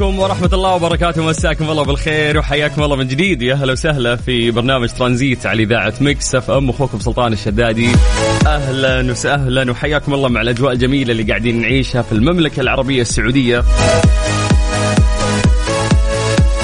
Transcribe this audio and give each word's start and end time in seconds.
عليكم 0.00 0.18
ورحمة 0.18 0.50
الله 0.52 0.74
وبركاته. 0.74 1.22
مساكم 1.22 1.70
الله 1.70 1.84
بالخير 1.84 2.38
وحياكم 2.38 2.82
الله 2.82 2.96
من 2.96 3.08
جديد. 3.08 3.42
يا 3.42 3.54
هلا 3.54 3.72
وسهلا 3.72 4.16
في 4.16 4.50
برنامج 4.50 4.88
ترانزيت 4.88 5.46
على 5.46 5.62
إذاعة 5.62 5.94
Mix 6.00 6.34
FM. 6.34 6.70
أخوكم 6.70 6.98
سلطان 7.00 7.32
الشدادي. 7.32 7.90
أهلا 8.46 9.10
وسهلا 9.10 9.70
وحياكم 9.70 10.14
الله 10.14 10.28
مع 10.28 10.40
الأجواء 10.40 10.72
الجميلة 10.72 11.12
اللي 11.12 11.22
قاعدين 11.22 11.60
نعيشها 11.60 12.02
في 12.02 12.12
المملكة 12.12 12.60
العربية 12.60 13.02
السعودية. 13.02 13.64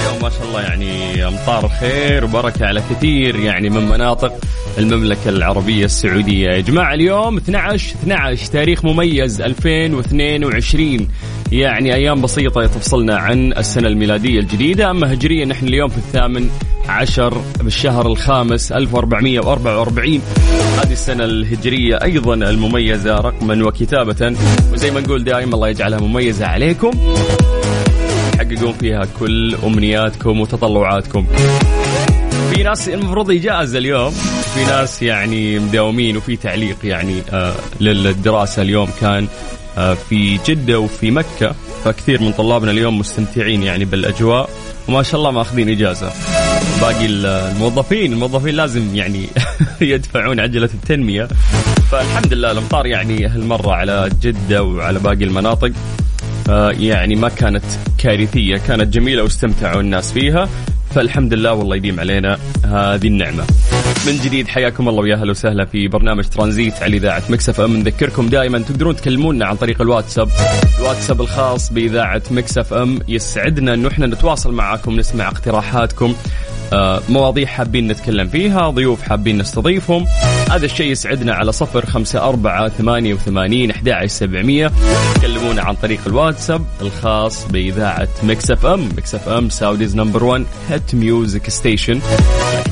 اليوم 0.01 0.23
ما 0.23 0.31
شاء 0.31 0.43
الله 0.49 0.61
يعني 0.63 1.02
أمطار 1.29 1.69
خير 1.81 2.25
وبركة 2.25 2.67
على 2.67 2.83
كثير 2.91 3.37
يعني 3.37 3.71
من 3.71 3.89
مناطق 3.89 4.33
المملكة 4.79 5.29
العربية 5.29 5.85
السعودية. 5.85 6.49
يا 6.49 6.61
جماعة 6.61 6.95
اليوم 6.95 7.37
12 7.37 7.95
12 8.03 8.47
تاريخ 8.47 8.85
مميز 8.85 9.41
2022 9.41 11.09
يعني 11.53 11.95
أيام 11.95 12.23
بسيطة 12.23 12.67
تفصلنا 12.67 13.17
عن 13.17 13.53
السنة 13.53 13.89
الميلادية 13.89 14.41
الجديدة. 14.41 14.91
أما 14.91 15.13
هجريا 15.13 15.45
نحن 15.45 15.67
اليوم 15.67 15.89
في 15.89 15.99
الثامن 15.99 16.51
عشر 16.89 17.43
بالشهر 17.61 18.07
الخامس 18.07 18.73
1444 18.73 20.21
هذه 20.79 20.93
السنة 20.93 21.25
الهجرية 21.25 22.03
أيضا 22.03 22.35
المميزة 22.35 23.15
رقما 23.15 23.65
وكتابة. 23.65 24.37
وزي 24.73 24.91
ما 24.91 25.01
نقول 25.01 25.25
دائما 25.25 25.55
الله 25.55 25.69
يجعلها 25.69 26.01
مميزة 26.01 26.47
عليكم. 26.47 26.91
تحققون 28.53 28.73
فيها 28.73 29.05
كل 29.19 29.55
أمنياتكم 29.65 30.41
وتطلعاتكم. 30.41 31.27
في 32.55 32.63
ناس 32.63 32.89
المفروض 32.89 33.31
إجازة 33.31 33.79
اليوم 33.79 34.11
في 34.55 34.65
ناس 34.65 35.03
يعني 35.03 35.59
مداومين 35.59 36.17
وفي 36.17 36.37
تعليق 36.37 36.77
يعني 36.85 37.23
آه 37.31 37.55
للدراسة 37.81 38.63
اليوم 38.63 38.89
كان 39.01 39.27
آه 39.79 39.95
في 39.95 40.39
جدة 40.47 40.81
وفي 40.81 41.11
مكة 41.11 41.55
فكثير 41.85 42.23
من 42.23 42.33
طلابنا 42.33 42.71
اليوم 42.71 42.99
مستمتعين 42.99 43.63
يعني 43.63 43.85
بالأجواء 43.85 44.51
وما 44.89 45.03
شاء 45.03 45.21
الله 45.21 45.31
ماخذين 45.31 45.69
إجازة. 45.69 46.13
باقي 46.81 47.07
الموظفين 47.07 48.13
الموظفين 48.13 48.55
لازم 48.55 48.97
يعني 48.97 49.27
يدفعون 49.81 50.41
عجلة 50.41 50.71
التنمية. 50.75 51.29
فالحمد 51.91 52.35
لله 52.35 52.51
الأمطار 52.51 52.87
يعني 52.87 53.27
هالمرة 53.27 53.73
على 53.73 54.11
جدة 54.23 54.63
وعلى 54.63 54.99
باقي 54.99 55.25
المناطق. 55.25 55.73
يعني 56.81 57.15
ما 57.15 57.29
كانت 57.29 57.65
كارثية 57.99 58.57
كانت 58.57 58.95
جميلة 58.95 59.23
واستمتعوا 59.23 59.81
الناس 59.81 60.13
فيها. 60.13 60.49
فالحمد 60.95 61.35
لله 61.35 61.53
والله 61.53 61.77
يديم 61.77 62.01
علينا 62.01 62.39
هذه 62.65 63.07
النعمة. 63.07 63.45
من 64.07 64.19
جديد 64.25 64.49
حياكم 64.49 64.89
الله 64.89 65.03
ويا 65.03 65.15
أهلا 65.15 65.31
وسهلا 65.31 65.65
في 65.65 65.89
برنامج 65.89 66.25
ترانزيت 66.25 66.83
على 66.83 66.97
إذاعة 66.97 67.23
Mix 67.29 67.61
FM. 67.61 67.77
نذكركم 67.77 68.29
دائما 68.29 68.59
تقدرون 68.59 68.97
تكلمونا 68.97 69.47
عن 69.47 69.57
طريق 69.57 69.81
الواتساب. 69.81 70.29
الواتساب 70.79 71.21
الخاص 71.21 71.73
بإذاعة 71.73 72.23
Mix 72.31 72.73
FM. 72.75 72.99
يسعدنا 73.09 73.75
انه 73.75 73.89
إحنا 73.89 74.07
نتواصل 74.07 74.53
معكم 74.53 74.97
نسمع 74.97 75.29
اقتراحاتكم. 75.29 76.07
آه، 76.07 76.15
مواضيع 77.09 77.47
حابين 77.47 77.89
نتكلم 77.89 78.29
فيها 78.29 78.71
ضيوف 78.71 79.03
حابين 79.03 79.39
نستضيفهم. 79.39 80.07
هذا 80.51 80.65
الشيء 80.65 80.87
يسعدنا 80.87 81.35
على 81.35 81.53
صفر 81.53 81.87
خمسة 81.87 82.29
أربعة 82.29 82.69
ثمانية 82.69 83.15
وثمانين 83.15 83.71
أحد 83.71 84.07
سبعمية. 84.07 84.73
تكلمونا 85.15 85.63
عن 85.63 85.75
طريق 85.75 86.01
الواتساب 86.07 86.65
الخاص 86.81 87.47
بإذاعة 87.47 88.09
Mix 88.23 88.67
FM. 88.67 88.89
Mix 88.97 89.29
FM 89.29 89.51
Saudi's 89.51 89.97
number 89.97 90.25
1 90.25 90.45
hit 90.71 90.95
music 90.95 91.51
station 91.51 92.01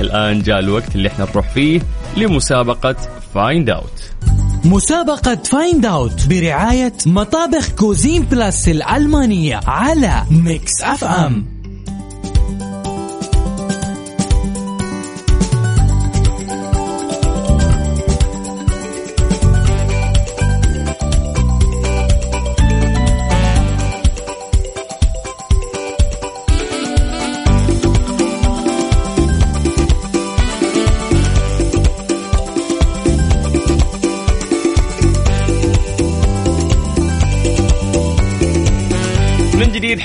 الآن 0.00 0.42
جاء 0.42 0.58
الوقت 0.58 0.94
اللي 0.94 1.08
إحنا 1.08 1.26
نروح 1.30 1.48
فيه 1.54 1.80
لمسابقة 2.16 2.96
Find 3.34 3.70
Out 3.70 4.10
مسابقة 4.64 5.34
Find 5.34 5.86
Out 5.86 6.26
برعاية 6.28 6.92
مطابخ 7.06 7.70
Cuisine 7.70 8.22
Plus 8.22 8.68
الألمانية 8.68 9.60
على 9.66 10.22
Mix 10.30 10.82
FM. 10.82 11.59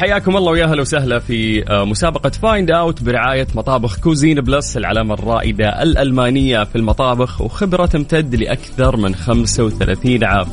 حياكم 0.05 0.37
الله 0.37 0.51
ويا 0.51 0.65
أهلا 0.65 0.81
وسهلا 0.81 1.19
في 1.19 1.69
آه، 1.69 1.85
مسابقة 1.85 2.29
Find 2.29 2.71
Out 2.71 3.03
برعاية 3.03 3.47
مطابخ 3.55 3.99
Cuisine 3.99 4.41
Plus 4.41 4.77
العلامة 4.77 5.13
الرائدة 5.13 5.83
الألمانية 5.83 6.63
في 6.63 6.75
المطابخ 6.75 7.41
وخبرة 7.41 7.85
تمتد 7.85 8.35
لأكثر 8.35 8.97
من 8.97 9.15
35 9.15 10.23
عام. 10.23 10.47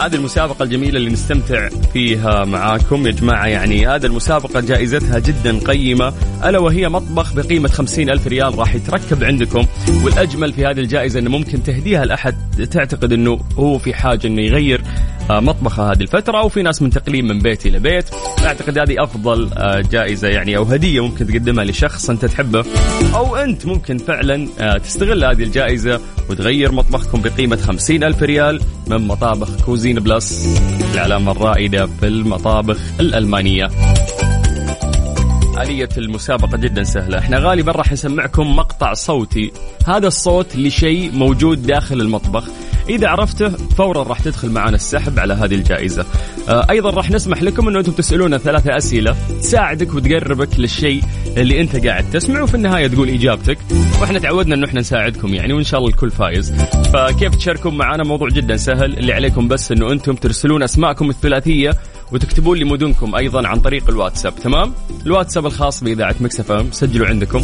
هذه 0.00 0.14
المسابقة 0.14 0.62
الجميلة 0.62 0.96
اللي 0.96 1.10
نستمتع 1.10 1.68
فيها 1.92 2.44
معاكم 2.44 3.06
يا 3.06 3.12
جماعة 3.12 3.46
يعني 3.46 3.86
هذه 3.86 4.06
المسابقة 4.06 4.60
جائزتها 4.60 5.18
جدا 5.18 5.58
قيمة 5.58 6.12
ألا 6.44 6.58
وهي 6.58 6.88
مطبخ 6.88 7.34
بقيمة 7.34 7.68
خمسين 7.68 8.10
ألف 8.10 8.26
ريال 8.26 8.58
راح 8.58 8.74
يتركب 8.74 9.24
عندكم 9.24 9.66
والأجمل 10.04 10.52
في 10.52 10.66
هذه 10.66 10.80
الجائزة 10.80 11.20
أنه 11.20 11.30
ممكن 11.30 11.62
تهديها 11.62 12.04
لأحد 12.04 12.34
تعتقد 12.70 13.12
أنه 13.12 13.40
هو 13.58 13.78
في 13.78 13.94
حاجة 13.94 14.26
أنه 14.26 14.42
يغير 14.42 14.80
مطبخه 15.30 15.92
هذه 15.92 16.00
الفترة 16.00 16.42
وفي 16.42 16.62
ناس 16.62 16.82
منتقلين 16.82 17.28
من 17.28 17.38
بيت 17.38 17.66
إلى 17.66 17.78
بيت. 17.78 18.04
أعتقد 18.44 18.78
هذه 18.78 19.02
أفضل 19.02 19.50
آه، 19.52 19.80
جائزة 19.80 20.28
يعني 20.28 20.56
أو 20.56 20.62
هدية 20.62 21.06
ممكن 21.06 21.26
تقدمها 21.26 21.64
لشخص 21.64 22.10
أنت 22.10 22.24
تحبه 22.24 22.64
أو 23.14 23.36
أنت 23.36 23.66
ممكن 23.66 23.98
فعلا 23.98 24.48
آه، 24.60 24.78
تستغل 24.78 25.24
هذه 25.24 25.42
الجائزة 25.42 26.00
وتغير 26.30 26.72
مطبخكم 26.72 27.22
بقيمة 27.22 27.56
خمسين 27.56 28.04
ألف 28.04 28.22
ريال 28.22 28.60
من 28.86 29.06
مطابخ 29.06 29.64
Cuisine 29.64 30.00
Plus 30.00 30.58
العلامة 30.94 31.32
الرائدة 31.32 31.86
في 31.86 32.06
المطابخ 32.06 32.78
الألمانية. 33.00 33.70
آلية 35.58 35.88
المسابقة 35.98 36.56
جدا 36.56 36.82
سهلة. 36.82 37.18
إحنا 37.18 37.38
غالبا 37.38 37.72
راح 37.72 37.92
نسمعكم 37.92 38.56
مقطع 38.56 38.92
صوتي. 38.92 39.52
هذا 39.86 40.06
الصوت 40.06 40.56
لشيء 40.56 41.12
موجود 41.12 41.62
داخل 41.62 42.00
المطبخ. 42.00 42.44
إذا 42.88 43.08
عرفته 43.08 43.48
فورا 43.48 44.02
راح 44.02 44.20
تدخل 44.20 44.50
معنا 44.50 44.76
السحب 44.76 45.18
على 45.18 45.34
هذه 45.34 45.54
الجائزة. 45.54 46.06
آه 46.48 46.66
أيضا 46.70 46.90
راح 46.90 47.10
نسمح 47.10 47.42
لكم 47.42 47.68
أنه 47.68 47.78
أنتم 47.78 47.92
تسألونا 47.92 48.38
ثلاثة 48.38 48.76
أسئلة 48.76 49.16
تساعدك 49.40 49.94
وتقربك 49.94 50.60
للشيء 50.60 51.02
اللي 51.36 51.60
أنت 51.60 51.86
قاعد 51.86 52.10
تسمعه 52.10 52.42
وفي 52.42 52.54
النهاية 52.54 52.86
تقول 52.86 53.08
إجابتك. 53.08 53.58
وإحنا 54.00 54.18
تعودنا 54.18 54.54
أنه 54.54 54.66
إحنا 54.66 54.80
نساعدكم 54.80 55.34
يعني 55.34 55.52
وإن 55.52 55.64
شاء 55.64 55.80
الله 55.80 55.90
الكل 55.90 56.10
فايز. 56.10 56.52
فكيف 56.92 57.34
تشاركون 57.34 57.76
معنا 57.76 58.04
موضوع 58.04 58.28
جدا 58.28 58.56
سهل. 58.56 58.98
اللي 58.98 59.12
عليكم 59.12 59.48
بس 59.48 59.72
أنه 59.72 59.92
أنتم 59.92 60.14
ترسلون 60.14 60.62
أسماءكم 60.62 61.10
الثلاثية 61.10 61.70
وتكتبون 62.12 62.58
لي 62.58 62.64
مدنكم 62.64 63.14
أيضا 63.14 63.48
عن 63.48 63.60
طريق 63.60 63.90
الواتساب. 63.90 64.36
تمام؟ 64.36 64.74
الواتساب 65.06 65.46
الخاص 65.46 65.84
بإذاعة 65.84 66.14
Mix 66.20 66.40
FM 66.40 66.72
سجلوا 66.72 67.06
عندكم 67.06 67.42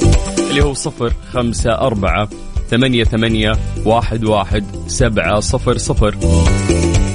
اللي 0.50 0.62
هو 0.62 0.74
صفر 0.74 1.12
خمسة 1.32 1.70
أربعة 1.70 2.28
ثمانية 2.72 3.04
ثمانية 3.04 3.52
واحد 3.84 4.24
واحد 4.24 4.64
سبعة 4.86 5.40
صفر 5.40 5.78
صفر. 5.78 6.16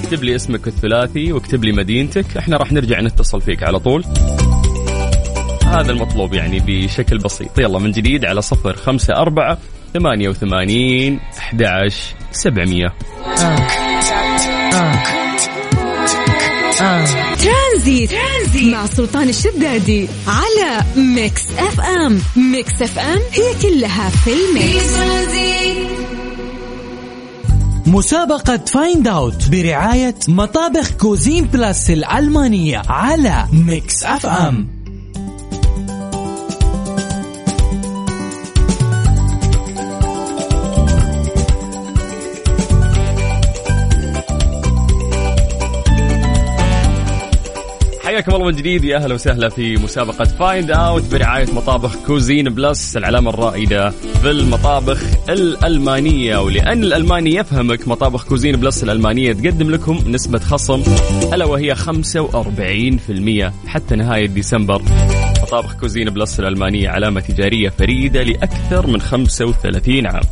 اكتب 0.04 0.24
لي 0.24 0.36
اسمك 0.36 0.68
الثلاثي 0.68 1.32
واكتب 1.32 1.64
لي 1.64 1.72
مدينتك 1.72 2.38
إحنا 2.38 2.58
راح 2.58 2.72
نرجع 2.72 3.02
نتصل 3.02 3.42
فيك 3.42 3.64
على 3.64 3.80
طول. 3.80 4.04
هذا 5.66 5.92
المطلوب 5.92 6.34
يعني 6.34 6.60
بشكل 6.68 7.18
بسيط. 7.18 7.60
يلا 7.60 7.80
من 7.80 7.92
جديد 7.92 8.26
على 8.26 8.42
صفر 8.42 8.76
خمسة 8.76 9.14
أربعة 9.14 9.58
ثمانية 9.94 10.30
وثمانين 10.30 11.20
أحد 11.38 11.66
سبعمية. 12.32 12.94
Transit. 17.88 18.12
Transit. 18.12 18.74
مع 18.74 18.86
سلطان 18.86 19.30
الشدادي 19.30 20.08
على 20.28 20.84
Mix 20.96 21.42
FM. 21.58 22.22
Mix 22.36 22.82
FM 22.82 23.20
هي 23.32 23.62
كلها 23.62 24.10
في 24.10 24.32
ال 24.34 24.46
mix. 24.46 24.94
مسابقة 27.86 28.58
Find 28.58 29.08
Out 29.08 29.50
برعاية 29.50 30.16
مطابخ 30.28 30.92
Cuisine 30.92 31.46
Plus 31.46 31.92
الألمانية 31.92 32.82
على 32.90 33.46
Mix 33.54 34.04
FM. 34.04 34.77
حياكم 48.18 48.36
الله 48.36 48.46
من 48.46 48.56
جديد. 48.56 48.84
يا 48.84 48.98
أهلا 48.98 49.14
وسهلا 49.14 49.50
في 49.50 49.76
مسابقة 49.76 50.26
Find 50.26 50.72
Out 50.72 51.12
برعاية 51.12 51.54
مطابخ 51.54 51.96
Cuisine 52.08 52.50
Plus 52.50 52.98
العلامة 52.98 53.30
الرائدة 53.30 53.90
في 53.90 54.32
المطابخ 54.32 55.04
الألمانية. 55.30 56.38
ولأن 56.38 56.84
الألماني 56.84 57.36
يفهمك 57.36 57.88
مطابخ 57.88 58.26
Cuisine 58.26 58.56
Plus 58.56 58.84
الألمانية 58.84 59.34
تقدم 59.34 59.72
لكم 59.72 60.00
نسبة 60.08 60.40
خصم 60.40 60.84
ألا 61.34 61.46
وهي 61.46 61.76
45% 61.76 63.54
حتى 63.68 63.96
نهاية 63.96 64.26
ديسمبر. 64.28 64.82
مطابخ 65.42 65.74
Cuisine 65.74 66.10
Plus 66.10 66.40
الألمانية 66.40 66.90
علامة 66.90 67.22
تجارية 67.22 67.70
فريدة 67.70 68.24
لأكثر 68.24 68.88
من 68.88 69.02
35 69.02 70.08
عام. 70.08 70.24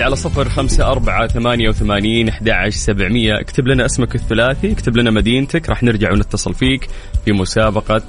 جديد 0.00 0.06
على 0.06 0.16
صفر 0.16 0.48
خمسة 0.48 0.90
أربعة 0.90 1.26
ثمانية 1.26 1.68
وثمانين 1.68 2.28
أحد 2.28 2.68
سبعمية. 2.68 3.40
اكتب 3.40 3.66
لنا 3.66 3.86
اسمك 3.86 4.14
الثلاثي 4.14 4.72
اكتب 4.72 4.96
لنا 4.96 5.10
مدينتك 5.10 5.68
راح 5.68 5.82
نرجع 5.82 6.12
ونتصل 6.12 6.54
فيك 6.54 6.88
في 7.24 7.32
مسابقة 7.32 8.02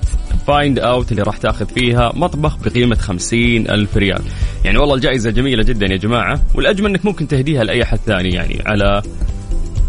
فايند 0.47 0.79
أوت 0.79 1.11
اللي 1.11 1.23
راح 1.23 1.37
تاخذ 1.37 1.65
فيها 1.65 2.11
مطبخ 2.15 2.57
بقيمة 2.57 2.95
خمسين 2.95 3.69
ألف 3.69 3.97
ريال. 3.97 4.21
يعني 4.65 4.77
والله 4.77 4.95
الجائزة 4.95 5.29
جميلة 5.29 5.63
جدا 5.63 5.85
يا 5.85 5.97
جماعة 5.97 6.39
والأجمل 6.55 6.89
أنك 6.89 7.05
ممكن 7.05 7.27
تهديها 7.27 7.63
لأي 7.63 7.83
أحد 7.83 7.97
ثاني 7.97 8.29
يعني 8.29 8.61
على 8.65 9.01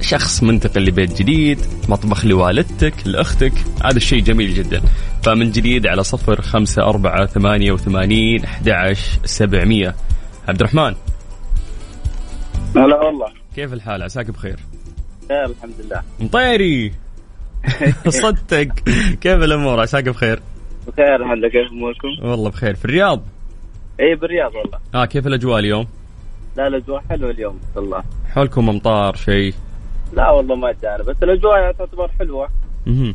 شخص 0.01 0.43
منتقل 0.43 0.85
لبيت 0.85 1.19
جديد 1.19 1.59
مطبخ 1.89 2.27
لوالدتك 2.27 2.95
لأختك 3.05 3.53
هذا 3.85 3.97
الشيء 3.97 4.21
جميل 4.21 4.55
جدا. 4.55 4.83
فمن 5.23 5.51
جديد 5.51 5.87
على 5.87 6.03
صفر 6.03 6.43
خمسة 6.43 6.83
أربعة 6.83 7.27
ثمانية 7.27 7.73
وثمانين 7.73 8.45
أحد 8.45 8.97
سبعمية. 9.25 9.95
عبد 10.49 10.61
الرحمن. 10.61 10.95
هلا 12.77 12.97
والله. 13.05 13.33
كيف 13.57 13.73
الحال؟ 13.73 14.03
عساك 14.03 14.31
بخير. 14.31 14.57
خير 15.29 15.45
الحمد 15.45 15.75
لله. 15.81 16.03
مطيري. 16.21 16.93
صدتك. 18.23 18.73
كيف 19.21 19.43
الأمور؟ 19.43 19.81
عساك 19.81 20.09
بخير. 20.09 20.41
بخير 20.87 21.17
الحمد 21.17 21.39
لله 21.39 21.49
كيف 21.49 21.73
أموركم؟ 21.73 22.09
والله 22.23 22.51
بخير. 22.51 22.75
في 22.75 22.85
الرياض؟ 22.85 23.23
إي 24.01 24.15
بالرياض 24.15 24.55
والله. 24.55 24.79
آه 24.95 25.05
كيف 25.05 25.27
الأجواء 25.27 25.59
اليوم؟ 25.59 25.87
لا 26.57 26.67
الأجواء 26.67 27.03
حلوة 27.11 27.31
اليوم 27.31 27.55
ما 27.55 27.61
شاء 27.75 27.85
الله. 27.85 28.03
حولكم 28.35 28.69
أمطار 28.69 29.17
شيء؟ 29.17 29.55
لا 30.13 30.31
والله 30.31 30.55
ما 30.55 30.75
جانا 30.83 31.03
بس 31.03 31.17
الأجواء 31.23 31.73
تعتبر 31.73 32.11
حلوة. 32.19 32.49
مهم. 32.87 33.15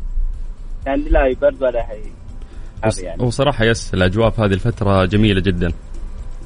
يعني 0.86 1.02
لا 1.08 1.34
برد 1.42 1.62
ولا 1.62 1.86
هي. 1.90 2.00
يعني. 3.02 3.22
هو 3.22 3.30
صراحة 3.30 3.64
يس 3.64 3.94
الأجواء 3.94 4.30
في 4.30 4.42
هذه 4.42 4.52
الفترة 4.52 5.04
جميلة 5.04 5.40
جدا. 5.40 5.72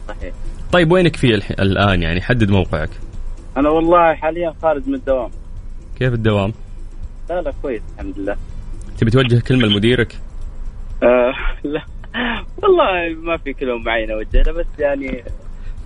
صحيح. 0.09 0.35
طيب 0.73 0.93
وينك 0.93 1.17
في 1.17 1.35
الح... 1.35 1.51
الآن؟ 1.51 2.03
يعني 2.03 2.21
حدد 2.21 2.51
موقعك. 2.51 2.91
أنا 3.57 3.69
والله 3.69 4.15
حاليا 4.15 4.55
خارج 4.63 4.89
من 4.89 4.95
الدوام. 4.95 5.31
كيف 5.99 6.13
الدوام؟ 6.13 6.53
لا 7.31 7.41
لا 7.41 7.53
كويس 7.63 7.83
الحمد 7.95 8.19
لله. 8.19 8.37
تبي 8.99 9.11
توجه 9.11 9.41
كلمة 9.41 9.67
لمديرك؟ 9.67 10.19
آه 11.03 11.33
لا. 11.65 11.83
والله 12.63 13.21
ما 13.23 13.37
في 13.37 13.53
كلمه 13.53 13.79
معينه 13.79 14.15
اوجهها 14.15 14.53
بس 14.53 14.67
يعني 14.79 15.25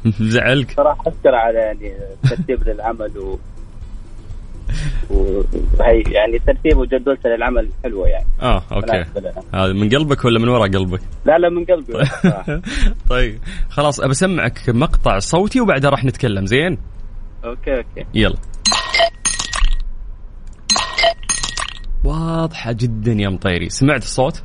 زعلك؟ 0.21 0.71
صراحة 0.77 1.03
أشكر 1.07 1.35
على 1.35 1.59
يعني 1.59 1.93
ترتيب 2.31 2.69
للعمل 2.69 3.19
و 3.19 3.39
وهي 5.11 6.03
يعني 6.07 6.39
ترتيب 6.39 6.77
وجدولته 6.79 7.31
للعمل 7.31 7.69
حلوة 7.85 8.09
يعني. 8.09 8.27
آه 8.43 8.63
okay. 8.73 9.05
هذا 9.55 9.73
من 9.73 9.89
قلبك 9.89 10.25
ولا 10.25 10.39
من 10.39 10.49
وراء 10.49 10.71
قلبك؟ 10.71 11.01
لا 11.27 11.39
لا 11.39 11.49
من 11.49 11.65
قلبي. 11.65 11.93
طيب 13.11 13.39
خلاص 13.71 14.01
ابى 14.01 14.11
أسمعك 14.11 14.63
مقطع 14.69 15.19
صوتي 15.19 15.61
وبعدها 15.61 15.91
راح 15.91 16.05
نتكلم 16.05 16.47
زين؟ 16.47 16.79
okay 17.45 17.77
okay. 17.77 18.07
يلا. 18.15 18.37
واضحة 22.05 22.73
جدا 22.73 23.13
يا 23.13 23.29
مطيري. 23.29 23.69
سمعت 23.69 24.03
الصوت؟ 24.03 24.43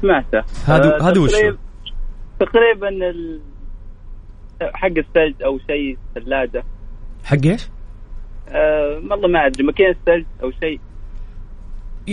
سمعته. 0.00 0.38
هذا- 0.66 0.98
آه، 0.98 1.02
هذا؟ 1.02 1.12
تقريب- 1.12 1.58
تقريبا 2.40 2.88
ال... 2.88 3.40
حق 4.62 4.86
الثلج 4.98 5.42
أو 5.42 5.58
شيء 5.58 5.98
ثلاجه 6.14 6.64
حق 7.24 7.44
إيش؟ 7.44 7.68
أه 8.48 9.02
والله 9.10 9.28
ما 9.28 9.46
أدري. 9.46 9.64
ماكينة 9.64 9.94
ثلج 10.06 10.24
أو 10.42 10.50
شيء. 10.50 10.80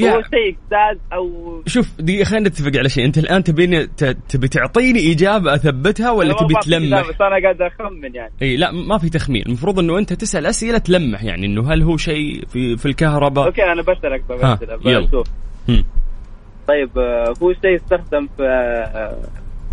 هو 0.04 0.22
شيء 0.22 0.58
زاد 0.72 1.00
أو 1.14 1.62
شوف 1.68 1.92
دقيقة 2.00 2.24
خلينا 2.24 2.50
نتفق 2.50 2.72
على 2.80 2.90
شيء، 2.90 3.06
أنت 3.06 3.18
الآن 3.18 3.44
تبيني 3.44 3.88
تبي 4.30 4.48
تعطيني 4.48 5.12
إجابة 5.12 5.56
أثبتها 5.56 6.12
ولا 6.12 6.34
تبي 6.34 6.54
تلمح؟ 6.62 7.10
بس 7.10 7.22
أنا 7.22 7.42
قاعد 7.44 7.62
أخمن 7.62 8.16
يعني. 8.16 8.34
إي 8.42 8.58
لا 8.58 8.72
ما 8.72 8.98
في 8.98 9.10
تخمين، 9.10 9.44
المفروض 9.46 9.80
إنه 9.80 9.98
أنت 9.98 10.14
تسأل 10.14 10.46
أسئلة 10.46 10.78
تلمح 10.78 11.24
يعني 11.24 11.46
إنه 11.46 11.74
هل 11.74 11.82
هو 11.82 11.98
شيء 11.98 12.46
في 12.46 12.78
في 12.78 12.86
الكهرباء؟ 12.86 13.46
okay 13.46 13.64
أنا 13.64 13.82
بسألك 13.82 14.24
بسالك. 14.30 15.26
طيب 16.68 16.98
آه، 16.98 17.34
هو 17.42 17.54
شيء 17.54 17.76
يستخدم 17.76 18.28
في 18.38 18.44
آه، 18.44 19.18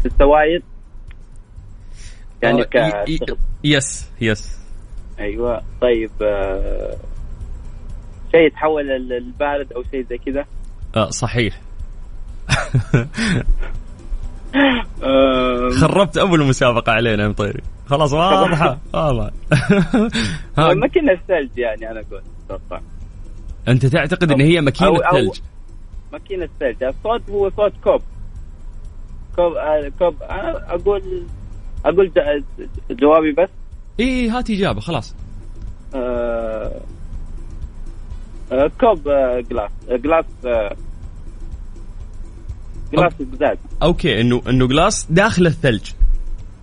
في 0.01 0.07
السوائل؟ 0.07 0.63
يعني 2.43 2.63
آه، 2.63 2.65
ك 2.65 3.05
yes 3.65 4.11
yes. 4.21 4.59
أيوه. 5.19 5.63
طيب 5.81 6.11
شيء 8.33 8.47
يتحول 8.47 8.87
للبارد 8.87 9.73
أو 9.73 9.83
شيء 9.91 10.07
زي 10.11 10.19
كذا. 10.19 10.45
آه 10.97 11.11
صحيح. 11.11 11.61
آه، 15.03 15.69
خربت 15.81 16.19
أول 16.19 16.45
مسابقة 16.47 16.93
علينا 16.93 17.23
يا 17.23 17.29
مطيري. 17.29 17.63
خلاص 17.87 18.13
واضحة. 18.13 18.79
واضحه 18.95 19.31
ها، 20.59 20.75
ماكينة 20.75 21.15
ثلج 21.29 21.59
يعني 21.59 21.91
أنا 21.91 22.01
أقول 22.01 22.23
أتوقع. 22.51 22.81
أنت 23.69 23.87
تعتقد 23.87 24.33
إن 24.33 24.41
هي 24.41 24.61
ماكينة 24.61 24.91
ثلج؟ 25.13 25.41
ماكينة 26.13 26.49
ثلج. 26.61 26.83
الصوت 26.85 27.31
هو 27.31 27.51
صوت 27.51 27.73
كوب. 27.85 28.03
كوب 29.37 29.53
آه، 29.57 29.93
كوب 29.99 30.23
أنا 30.23 30.75
أقول 30.75 31.23
أقول 31.85 32.09
ج- 32.09 32.67
جوابي 32.91 33.33
بس. 33.33 33.49
اي 34.01 34.29
هات 34.29 34.51
إجابة 34.51 34.81
خلاص. 34.81 35.15
آه، 35.95 35.99
آه، 35.99 36.81
كوب 38.81 39.09
آه، 39.09 39.41
glass 39.41 39.71
glass 39.91 40.25
glass 42.93 43.13
قزاز 43.33 43.57
okay 43.83 44.21
انه 44.21 44.43
إنه 44.49 44.69
glass 44.69 45.07
داخل 45.11 45.47
الثلج. 45.47 45.91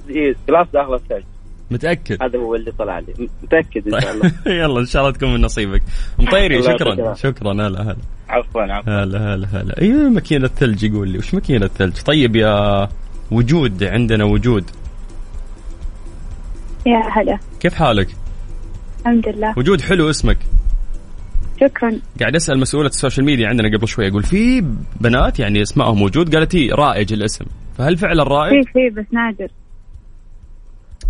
إيه، 0.09 0.35
glass 0.47 0.67
داخل 0.73 0.93
الثلج. 0.93 1.23
متأكد؟ 1.71 2.23
هذا 2.23 2.39
هو 2.39 2.55
اللي 2.55 2.71
طلع 2.71 2.99
لي. 2.99 3.29
متأكد 3.43 3.93
إن 3.93 4.01
شاء 4.01 4.13
الله. 4.13 4.31
يلا 4.63 4.79
إن 4.79 4.85
شاء 4.85 5.01
الله 5.01 5.13
تكون 5.13 5.33
من 5.33 5.41
نصيبك. 5.41 5.81
مطيري 6.19 6.63
شكرا. 6.63 7.13
شكرا. 7.13 7.53
هلا 7.53 7.81
هلا. 7.81 7.97
عفوا 8.29 8.61
عفوا. 8.61 9.03
هلا 9.03 9.35
هلا 9.35 9.47
هلا. 9.47 9.81
أيوه 9.81 10.09
ماكينه 10.09 10.47
ثلج 10.47 10.83
يقول 10.83 11.09
لي 11.09 11.17
وش 11.17 11.33
ماكينه 11.33 11.67
ثلج 11.67 12.01
طيب 12.01 12.35
يا 12.35 12.87
وجود 13.31 13.83
عندنا 13.83 14.23
وجود. 14.23 14.63
يا 16.85 17.01
هلا. 17.13 17.39
كيف 17.59 17.73
حالك؟ 17.73 18.07
الحمد 18.99 19.27
لله. 19.27 19.53
وجود 19.57 19.81
حلو 19.81 20.09
اسمك. 20.09 20.37
شكرا. 21.59 21.99
قاعد 22.19 22.35
أسأل 22.35 22.59
مسؤوله 22.59 22.87
ال 22.87 22.93
social 22.93 23.25
media 23.25 23.47
عندنا 23.47 23.77
قبل 23.77 23.87
شوي 23.87 24.07
أقول 24.07 24.23
في 24.23 24.61
بنات 25.01 25.39
يعني 25.39 25.61
اسمائهم 25.61 25.97
موجود؟ 25.99 26.35
قالت 26.35 26.55
هي 26.55 26.69
رائج 26.69 27.13
الاسم. 27.13 27.45
فهل 27.77 27.97
فعلا 27.97 28.23
رائج؟ 28.23 28.65
في 28.65 28.71
في 28.73 28.89
بس 28.89 29.05
نادر. 29.11 29.47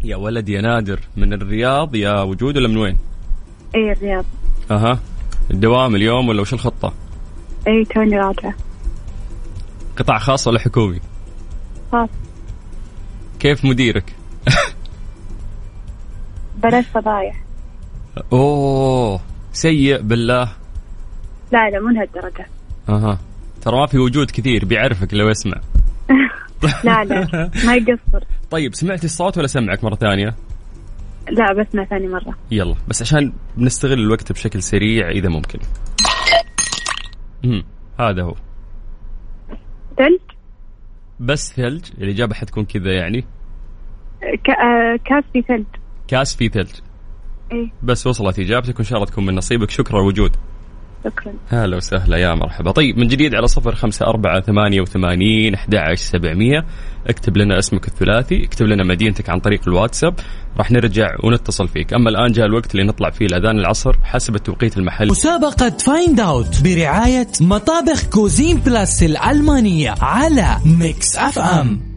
يا 0.04 0.16
ولد 0.16 0.50
يا 0.50 0.62
نادر. 0.62 1.00
من 1.18 1.34
الرياض 1.34 1.96
يا 1.96 2.22
وجود 2.22 2.58
ولا 2.58 2.68
من 2.68 2.78
وين؟ 2.78 2.98
إي 3.76 3.92
الرياض. 3.92 4.26
أها. 4.72 5.00
الدوام 5.52 5.96
اليوم 5.96 6.30
ولا 6.30 6.42
وش 6.42 6.54
الخطة؟ 6.54 6.94
إي 7.68 7.86
توني 7.86 8.18
راجعة 8.18 8.54
قطاع 9.98 10.18
خاص 10.18 10.48
ولا 10.48 10.60
حكومي؟ 10.60 11.00
خلاص 11.92 12.10
كيف 13.40 13.66
مديرك؟ 13.66 14.16
بلاش 16.64 16.86
فضايح. 16.86 17.44
أوه. 18.34 19.22
سيء 19.54 20.02
بالله. 20.02 20.52
لا 21.52 21.70
لا 21.70 21.80
مو 21.80 21.90
لهالدرجة. 21.90 22.46
أها. 22.90 23.20
ترى 23.62 23.80
ما 23.80 23.86
في 23.86 23.98
وجود 23.98 24.32
كثير 24.32 24.66
بيعرفك 24.66 25.14
لو 25.14 25.30
يسمع. 25.30 25.62
لا 26.84 27.04
لا 27.04 27.50
ما 27.66 27.76
يقصر. 27.76 28.24
طيب 28.52 28.76
سمعتي 28.76 29.06
الصوت 29.06 29.38
ولا 29.38 29.48
سمعك 29.48 29.84
مرة 29.84 29.96
ثانية؟ 29.96 30.36
لا 31.30 31.54
بسمع 31.54 31.84
ثاني 31.86 32.08
مرة. 32.08 32.36
يلا 32.52 32.76
بس 32.88 33.02
عشان 33.02 33.34
نستغل 33.58 34.00
الوقت 34.00 34.32
بشكل 34.32 34.64
سريع 34.64 35.10
إذا 35.10 35.30
ممكن. 35.30 35.60
امم 37.46 37.64
هذا 38.00 38.24
هو. 38.24 38.36
ثلج؟ 39.98 40.20
بس 41.20 41.54
ثلج 41.54 41.86
الإجابة 41.98 42.36
حتكون 42.36 42.66
كذا 42.66 42.92
يعني. 42.92 43.26
آه، 44.24 45.00
كاس 45.06 45.24
في 45.34 45.42
ثلج. 45.42 45.66
كاس 46.08 46.36
فيه 46.36 46.50
ثلج. 46.50 46.72
اي 47.52 47.72
بس 47.84 48.08
وصلت 48.08 48.40
إجابتك 48.40 48.76
وإن 48.76 48.86
شاء 48.86 48.98
الله 48.98 49.12
تكون 49.12 49.26
من 49.26 49.36
نصيبك. 49.36 49.70
شكرا 49.70 50.02
وجود 50.02 50.36
شكرا. 51.06 51.34
هلا 51.50 51.78
وسهلا. 51.78 52.18
يا 52.18 52.36
مرحبا. 52.36 52.72
طيب 52.72 52.98
من 52.98 53.08
جديد 53.08 53.36
على 53.36 53.48
صفر 53.48 53.76
خمسة 53.76 54.06
أربعة 54.06 54.42
ثمانية 54.42 54.82
وثمانين 54.82 55.54
أحد 55.54 55.94
سبعمية. 55.94 56.66
اكتب 57.08 57.38
لنا 57.38 57.60
اسمك 57.60 57.88
الثلاثي. 57.88 58.44
اكتب 58.46 58.66
لنا 58.66 58.84
مدينتك 58.84 59.30
عن 59.30 59.40
طريق 59.40 59.62
الواتساب. 59.68 60.14
راح 60.58 60.72
نرجع 60.72 61.16
ونتصل 61.24 61.68
فيك. 61.68 61.94
أما 61.94 62.10
الآن 62.10 62.32
جاء 62.32 62.46
الوقت 62.46 62.72
اللي 62.72 62.84
نطلع 62.84 63.10
فيه 63.10 63.26
الأذان 63.26 63.60
العصر 63.60 63.94
حسب 64.04 64.36
التوقيت 64.36 64.78
المحلي. 64.78 65.12
مسابقة 65.12 65.70
Find 65.70 66.20
Out 66.20 66.64
برعاية 66.64 67.28
مطابخ 67.42 68.10
Cuisine 68.10 68.58
Plus 68.58 69.04
الألمانية 69.04 69.96
على 70.02 70.58
Mix 70.66 71.18
FM 71.18 71.89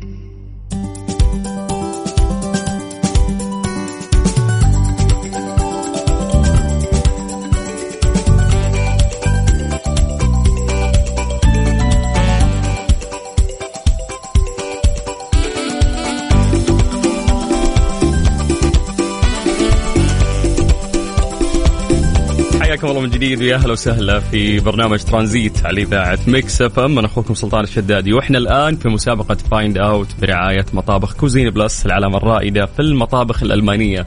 حياكم 22.83 22.97
الله 22.97 23.07
من 23.07 23.11
جديد 23.11 23.41
ويا 23.43 23.57
أهلا 23.57 23.73
وسهلا 23.73 24.21
في 24.21 24.61
برنامج 24.61 25.03
ترانزيت 25.03 25.67
على 25.67 25.83
إذاعة 25.83 26.19
Mix 26.27 26.63
FM. 26.63 26.99
أنا 26.99 27.07
أخوكم 27.07 27.35
سلطان 27.35 27.65
الشدادي 27.65 28.13
وإحنا 28.13 28.39
الآن 28.39 28.77
في 28.77 28.89
مسابقة 28.89 29.35
Find 29.35 29.79
Out 29.79 30.09
برعاية 30.21 30.67
مطابخ 30.73 31.15
Cuisine 31.17 31.51
Plus 31.51 31.87
العلامة 31.87 32.17
الرائدة 32.17 32.67
في 32.67 32.83
المطابخ 32.83 33.43
الألمانية. 33.43 34.07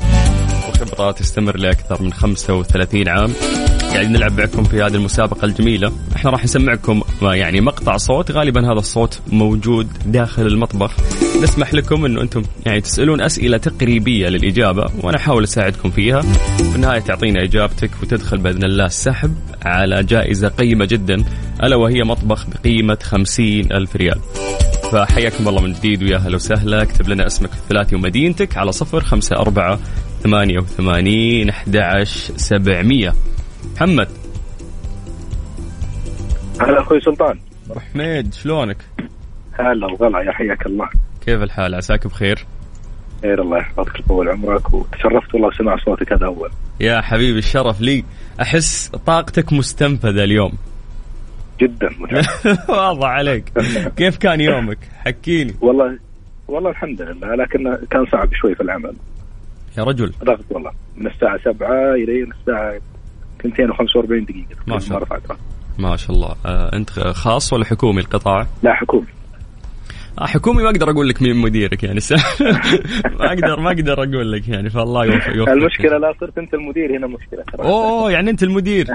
وخبره 0.69 1.11
تستمر 1.11 1.57
لأكثر 1.57 2.03
من 2.03 2.13
35 2.13 3.07
عام. 3.07 3.33
قاعدين 3.95 4.13
نلعب 4.13 4.39
معكم 4.39 4.63
في 4.63 4.81
هذه 4.83 4.95
المسابقة 4.95 5.45
الجميلة. 5.45 5.91
إحنا 6.15 6.31
راح 6.31 6.43
نسمعكم 6.43 7.01
يعني 7.21 7.61
مقطع 7.61 7.97
صوت 7.97 8.31
غالبا 8.31 8.65
هذا 8.65 8.79
الصوت 8.79 9.21
موجود 9.27 9.87
داخل 10.05 10.47
المطبخ. 10.47 10.93
نسمح 11.43 11.73
لكم 11.73 12.05
إنه 12.05 12.21
أنتم 12.21 12.43
يعني 12.65 12.81
تسألون 12.81 13.21
أسئلة 13.21 13.57
تقريبية 13.57 14.27
للإجابة 14.27 14.85
وأنا 15.03 15.17
أحاول 15.17 15.43
أساعدكم 15.43 15.89
فيها. 15.89 16.21
في 16.57 16.75
النهاية 16.75 16.99
تعطينا 16.99 17.43
إجابتك 17.43 17.91
وتدخل 18.01 18.37
بإذن 18.37 18.63
الله 18.63 18.85
السحب 18.85 19.35
على 19.65 20.03
جائزة 20.03 20.47
قيمة 20.47 20.85
جدا 20.85 21.23
ألا 21.63 21.75
وهي 21.75 22.03
مطبخ 22.03 22.45
بقيمة 22.47 22.97
خمسين 23.03 23.71
ألف 23.71 23.95
ريال. 23.95 24.19
فحياكم 24.91 25.47
الله 25.47 25.61
من 25.61 25.73
جديد 25.73 26.03
ويا 26.03 26.17
هلا 26.17 26.35
وسهلا. 26.35 26.81
اكتب 26.81 27.09
لنا 27.09 27.27
اسمك 27.27 27.49
الثلاثي 27.53 27.95
ومدينتك 27.95 28.57
على 28.57 28.71
صفر 28.71 29.03
خمسة 29.03 29.35
أربعة 29.35 29.79
ثمانية 30.23 30.59
وثمانين 30.59 31.49
أحد 31.49 32.03
سبعمية. 32.35 33.13
محمد. 33.73 34.07
هلا 36.61 36.81
أخوي 36.81 37.01
سلطان. 37.01 37.39
أبو 37.71 37.79
حميد 37.79 38.33
شلونك؟ 38.33 38.77
هلا 39.53 39.87
وغلا 39.87 40.21
يا 40.21 40.31
حياك 40.31 40.65
الله. 40.65 40.89
كيف 41.25 41.41
الحال؟ 41.41 41.75
عساك 41.75 42.07
بخير؟ 42.07 42.45
خير 43.21 43.41
الله 43.41 43.57
يحفظك 43.57 44.01
طول 44.07 44.29
عمرك 44.29 44.73
وتشرفت 44.73 45.33
والله 45.33 45.49
بسماع 45.49 45.77
صوتك 45.77 46.13
هذا 46.13 46.25
أول. 46.25 46.49
يا 46.79 47.01
حبيبي 47.01 47.39
الشرف 47.39 47.81
لي. 47.81 48.03
أحس 48.41 48.91
طاقتك 49.05 49.53
مستنفذة 49.53 50.23
اليوم. 50.23 50.51
جدا 51.61 51.89
واضح 52.69 53.07
عليك. 53.07 53.51
كيف 53.97 54.17
كان 54.17 54.41
يومك؟ 54.41 54.77
حكيني. 55.05 55.55
والله 55.61 55.99
والله 56.47 56.69
الحمد 56.69 57.01
لله 57.01 57.35
لكن 57.35 57.77
كان 57.91 58.05
صعب 58.11 58.29
شوي 58.33 58.55
في 58.55 58.63
العمل. 58.63 58.95
يا 59.77 59.83
رجل. 59.83 60.13
ضغط 60.23 60.45
والله. 60.49 60.71
من 60.97 61.07
الساعة 61.07 61.37
7 61.37 61.93
إلى 61.93 62.23
الساعة 62.23 62.79
245 63.45 64.25
دقيقة. 64.25 64.61
ما 64.67 64.79
شاء 64.79 64.97
الله. 64.97 65.19
ما 65.79 65.95
شاء 65.95 66.11
الله. 66.15 66.35
آه 66.45 66.75
أنت 66.75 66.89
خاص 66.89 67.53
ولا 67.53 67.65
حكومي 67.65 68.01
القطاع؟ 68.01 68.47
لا 68.63 68.73
حكومي. 68.73 69.07
آه 70.21 70.25
حكومي 70.25 70.63
ما 70.63 70.69
أقدر 70.69 70.89
أقول 70.91 71.09
لك 71.09 71.21
مين 71.21 71.35
مديرك 71.35 71.83
يعني. 71.83 71.99
س... 71.99 72.11
ما 73.19 73.25
أقدر 73.33 73.59
ما 73.59 73.67
أقدر 73.71 73.93
أقول 74.03 74.31
لك 74.31 74.47
يعني 74.47 74.69
فالله 74.69 75.05
يوفق 75.05 75.35
يوفقك. 75.35 75.53
المشكلة 75.53 75.97
لا 75.97 76.13
صرت 76.19 76.37
أنت 76.37 76.53
المدير 76.53 76.97
هنا 76.97 77.07
مشكلة. 77.07 77.43
ترى 77.53 77.63
أوه 77.67 78.11
يعني 78.11 78.29
أنت 78.29 78.43
المدير. 78.43 78.87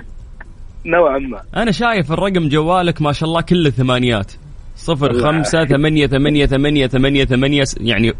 نوعا 0.86 1.18
ما. 1.18 1.40
أنا 1.56 1.70
شايف 1.70 2.12
الرقم 2.12 2.48
جوالك 2.48 3.02
ما 3.02 3.12
شاء 3.12 3.28
الله 3.28 3.40
كله 3.40 3.70
ثمانيات 3.70 4.32
صفر 4.76 5.12
خمسة. 5.12 5.64
ثمانية 5.64 6.06
ثمانية 6.06 6.46
ثمانية 6.46 6.86
ثمانية 6.86 7.24
ثمانية 7.24 7.64
يعني 7.80 8.12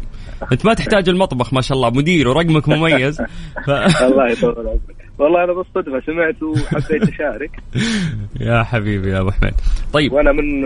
أنت 0.51 0.65
ما 0.65 0.73
تحتاج 0.73 1.09
المطبخ 1.09 1.53
ما 1.53 1.61
شاء 1.61 1.77
الله 1.77 1.89
مدير 1.89 2.27
ورقمك 2.27 2.69
مميز. 2.69 3.21
ف... 3.65 3.69
الله 3.69 4.31
يطول 4.31 4.67
عمرك. 4.67 5.00
والله 5.21 5.43
أنا 5.43 5.53
بالصدفة 5.53 5.99
سمعت 6.05 6.43
وحبيت 6.43 7.03
أشارك. 7.03 7.51
يا 8.47 8.63
حبيبي 8.63 9.09
يا 9.11 9.19
أبو 9.21 9.31
حميد. 9.31 9.53
طيب. 9.93 10.13
وأنا 10.13 10.31
من 10.31 10.61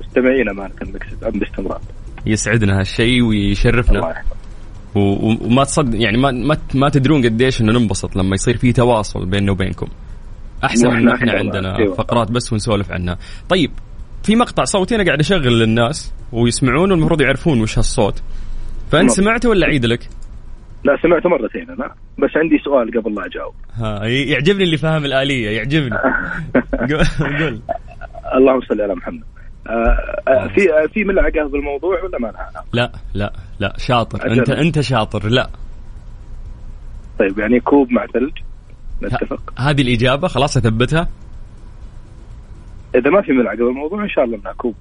مستمعين 0.00 0.48
أمانة 0.50 0.74
المكس 0.82 1.06
أم 1.26 1.38
باستمرار. 1.38 1.80
يسعدنا 2.26 2.78
هالشيء 2.80 3.22
ويشرفنا. 3.22 3.98
الله 3.98 4.10
يحفظك. 4.10 4.36
وما 4.94 5.64
تصد 5.64 5.94
يعني 5.94 6.18
ما 6.18 6.30
ما, 6.30 6.56
ما 6.74 6.88
تدرون 6.88 7.24
قديش 7.24 7.60
إنه 7.60 7.72
ننبسط 7.78 8.16
لما 8.16 8.34
يصير 8.34 8.56
في 8.56 8.72
تواصل 8.72 9.26
بيننا 9.26 9.52
وبينكم. 9.52 9.86
أحسن 10.64 10.88
من 10.88 11.08
إحنا. 11.08 11.32
عندنا 11.32 11.78
أيوة. 11.78 11.94
فقرات 11.94 12.30
بس 12.30 12.52
ونسولف 12.52 12.92
عنها. 12.92 13.18
طيب 13.48 13.70
في 14.22 14.36
مقطع 14.36 14.64
صوتي 14.64 14.94
أنا 14.94 15.04
قاعد 15.04 15.20
أشغل 15.20 15.58
للناس 15.58 16.12
ويسمعون 16.32 16.90
والمفروض 16.92 17.20
يعرفون 17.20 17.60
وش 17.60 17.78
هالصوت. 17.78 18.22
فأنت 18.90 19.04
مرة. 19.04 19.14
سمعته 19.14 19.48
ولا 19.48 19.66
اعيد 19.66 19.86
لك؟ 19.86 20.08
لا 20.84 20.98
سمعته 21.02 21.28
مرتين 21.28 21.70
أنا 21.70 21.94
بس 22.18 22.30
عندي 22.36 22.58
سؤال 22.64 23.00
قبل 23.00 23.14
لا 23.14 23.26
أجاوب. 23.26 23.54
ها 23.74 24.04
يعجبني 24.06 24.64
اللي 24.64 24.76
فاهم 24.76 25.04
الآلية 25.04 25.50
يعجبني. 25.50 25.98
قول. 27.40 27.60
اللهم 28.34 28.60
صل 28.60 28.80
على 28.80 28.94
محمد. 28.94 29.22
آه 29.66 29.70
آه 30.28 30.48
في 30.48 30.72
آه 30.72 30.86
في 30.86 31.04
ملعقة 31.04 31.48
بالموضوع 31.48 32.04
ولا 32.04 32.18
ما 32.18 32.26
لها؟ 32.26 32.64
لا 32.72 32.92
لا 33.14 33.32
لا 33.60 33.74
شاطر. 33.78 34.26
أجل. 34.26 34.38
أنت 34.38 34.50
انت 34.50 34.80
شاطر 34.80 35.28
لا. 35.28 35.50
طيب 37.18 37.38
يعني 37.38 37.60
كوب 37.60 37.92
مع 37.92 38.06
ثلج 38.06 38.32
نتفق. 39.02 39.52
هذه 39.58 39.82
الإجابة 39.82 40.28
خلاص 40.28 40.56
أثبتها. 40.56 41.08
إذا 42.94 43.10
ما 43.10 43.22
في 43.22 43.32
ملعقة 43.32 43.56
بالموضوع 43.56 44.04
إن 44.04 44.08
شاء 44.08 44.24
الله 44.24 44.36
إنها 44.36 44.52
كوب 44.52 44.74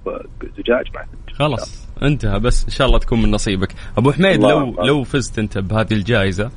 زجاج 0.58 0.86
مع 0.96 1.02
ثلج. 1.02 1.36
خلاص. 1.36 1.89
انتهى 2.04 2.40
بس 2.40 2.64
إن 2.66 2.70
شاء 2.70 2.88
الله 2.88 3.00
تكون 3.00 3.22
من 3.22 3.32
نصيبك. 3.32 3.70
أبو 3.98 4.12
حميد 4.12 4.42
لو 4.42 4.64
الله. 4.64 4.86
لو 4.86 5.04
فزت 5.04 5.40
أنت 5.40 5.58
بهذه 5.58 5.94
الجائزة 5.94 6.52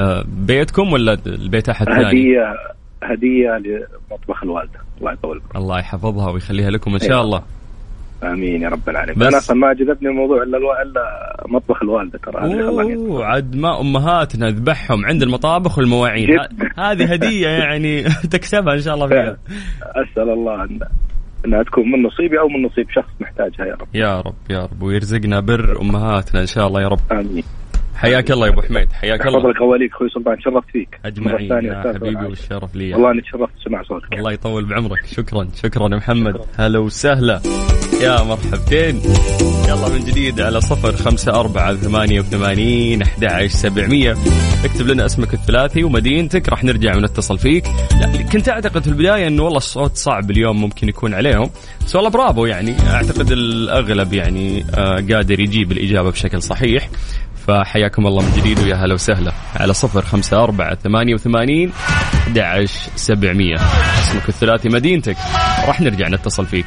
آه، 0.00 0.24
بيتكم 0.28 0.92
ولا 0.92 1.18
البيت 1.26 1.68
أحد 1.68 1.86
ثاني؟ 1.86 2.08
هدية 2.08 2.54
هدية 3.02 3.58
لمطبخ 3.58 4.42
الوالدة. 4.42 4.78
الله 4.98 5.12
يطول. 5.12 5.42
الله 5.56 5.78
يحفظها 5.78 6.30
ويخليها 6.30 6.70
لكم 6.70 6.92
إن 6.92 6.98
شاء 6.98 7.10
أيوة. 7.10 7.20
الله. 7.20 7.42
آمين 8.22 8.62
يا 8.62 8.68
رب 8.68 8.88
العالمين. 8.88 9.22
أنا 9.22 9.38
أصلا 9.38 9.56
ما 9.56 9.72
جذبني 9.72 10.08
الموضوع 10.08 10.42
إلا 10.42 10.58
ألو... 10.58 10.72
إلا 10.72 11.36
مطبخ 11.48 11.82
الوالدة 11.82 12.18
ترى 12.18 13.24
عاد 13.24 13.56
ما 13.56 13.80
أمهاتنا 13.80 14.50
ذبحهم 14.50 15.06
عند 15.06 15.22
المطابخ 15.22 15.78
والمواعين. 15.78 16.28
هذه 16.78 17.12
هدية 17.12 17.48
يعني 17.48 18.02
تكسبها 18.32 18.74
إن 18.74 18.80
شاء 18.80 18.94
الله 18.94 19.06
فيها. 19.06 19.36
أسأل 20.02 20.30
الله 20.30 20.64
أن 20.64 20.78
إنها 21.46 21.62
تكون 21.62 21.90
من 21.90 22.02
نصيبي 22.02 22.40
أو 22.40 22.48
من 22.48 22.62
نصيب 22.62 22.90
شخص 22.90 23.10
محتاجها 23.20 23.66
يا 23.66 23.74
رب. 23.74 23.88
يا 23.94 24.20
رب 24.20 24.34
يا 24.50 24.58
رب. 24.58 24.82
ويرزقنا 24.82 25.40
بر 25.40 25.80
أمهاتنا 25.80 26.40
إن 26.40 26.46
شاء 26.46 26.66
الله 26.66 26.82
يا 26.82 26.88
رب. 26.88 27.00
آمين. 27.12 27.44
حياك 27.96 28.30
الله 28.30 28.46
يا 28.46 28.52
أبو 28.52 28.62
حميد. 28.62 28.92
حياك 28.92 29.26
الله. 29.26 29.40
فضلك 29.40 29.60
اوليك 29.60 29.92
أخوي 29.92 30.08
سلطان. 30.08 30.36
تشرفت 30.38 30.68
فيك. 30.72 31.00
أجمعين 31.04 31.50
يا 31.64 31.92
حبيبي. 31.94 32.26
والشرف 32.26 32.76
لي. 32.76 32.92
والله 32.92 33.10
أني 33.10 33.20
تشرفت 33.20 33.52
سمع 33.64 33.82
صوتك. 33.82 34.12
الله 34.12 34.32
يطول 34.32 34.64
بعمرك. 34.64 35.06
شكرا 35.06 35.48
شكرا 35.54 35.88
يا 35.92 35.96
محمد. 35.96 36.36
هلا 36.58 36.78
وسهلا. 36.78 37.40
يا 38.04 38.22
مرحبتين. 38.22 39.02
يلا 39.68 39.88
من 39.88 40.04
جديد 40.04 40.40
على 40.40 40.60
صفر 40.60 40.96
خمسة 40.96 41.32
أربعة 41.32 41.74
ثمانية 41.74 42.20
وثمانين 42.20 43.02
أحد 43.02 43.46
سبعمية. 43.46 44.16
اكتب 44.64 44.86
لنا 44.86 45.06
اسمك 45.06 45.34
الثلاثي 45.34 45.84
ومدينتك 45.84 46.48
راح 46.48 46.64
نرجع 46.64 46.96
ونتصل 46.96 47.38
فيك. 47.38 47.64
لا 48.00 48.22
كنت 48.32 48.48
أعتقد 48.48 48.82
في 48.82 48.88
البداية 48.88 49.26
أنه 49.26 49.42
والله 49.42 49.56
الصوت 49.56 49.96
صعب 49.96 50.30
اليوم 50.30 50.60
ممكن 50.60 50.88
يكون 50.88 51.14
عليهم. 51.14 51.50
بس 51.86 51.96
والله 51.96 52.10
برافو 52.10 52.46
يعني. 52.46 52.76
أعتقد 52.90 53.30
الأغلب 53.30 54.12
يعني 54.12 54.64
آه 54.74 55.04
قادر 55.12 55.40
يجيب 55.40 55.72
الإجابة 55.72 56.10
بشكل 56.10 56.42
صحيح. 56.42 56.88
فحياكم 57.46 58.06
الله 58.06 58.22
من 58.22 58.32
جديد 58.36 58.60
ويا 58.60 58.76
هلا 58.76 58.94
وسهلا. 58.94 59.32
على 59.56 59.74
صفر 59.74 60.02
خمسة 60.02 60.42
أربعة 60.44 60.74
ثمانية 60.74 61.14
وثمانين 61.14 61.72
أحد 62.18 62.38
عشر 62.38 62.90
سبعمية. 62.96 63.56
اسمك 63.98 64.28
الثلاثي 64.28 64.68
مدينتك. 64.68 65.16
راح 65.66 65.80
نرجع 65.80 66.08
نتصل 66.08 66.46
فيك. 66.46 66.66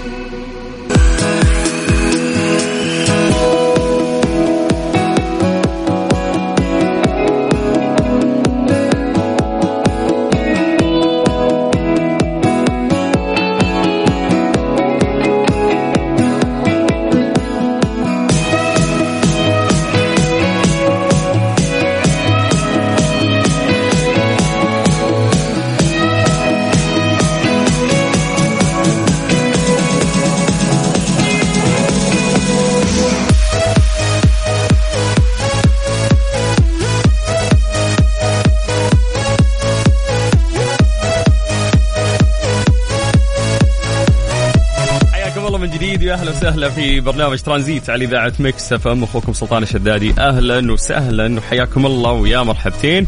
وسهلا 46.31 46.69
في 46.69 46.99
برنامج 46.99 47.39
ترانزيت 47.39 47.89
على 47.89 48.05
إذاعة 48.05 48.33
Mix 48.39 48.73
FM. 48.73 49.03
أخوكم 49.03 49.33
سلطان 49.33 49.63
الشدادي. 49.63 50.13
أهلا 50.19 50.71
وسهلا 50.71 51.37
وحياكم 51.37 51.85
الله 51.85 52.11
ويا 52.11 52.43
مرحبتين. 52.43 53.07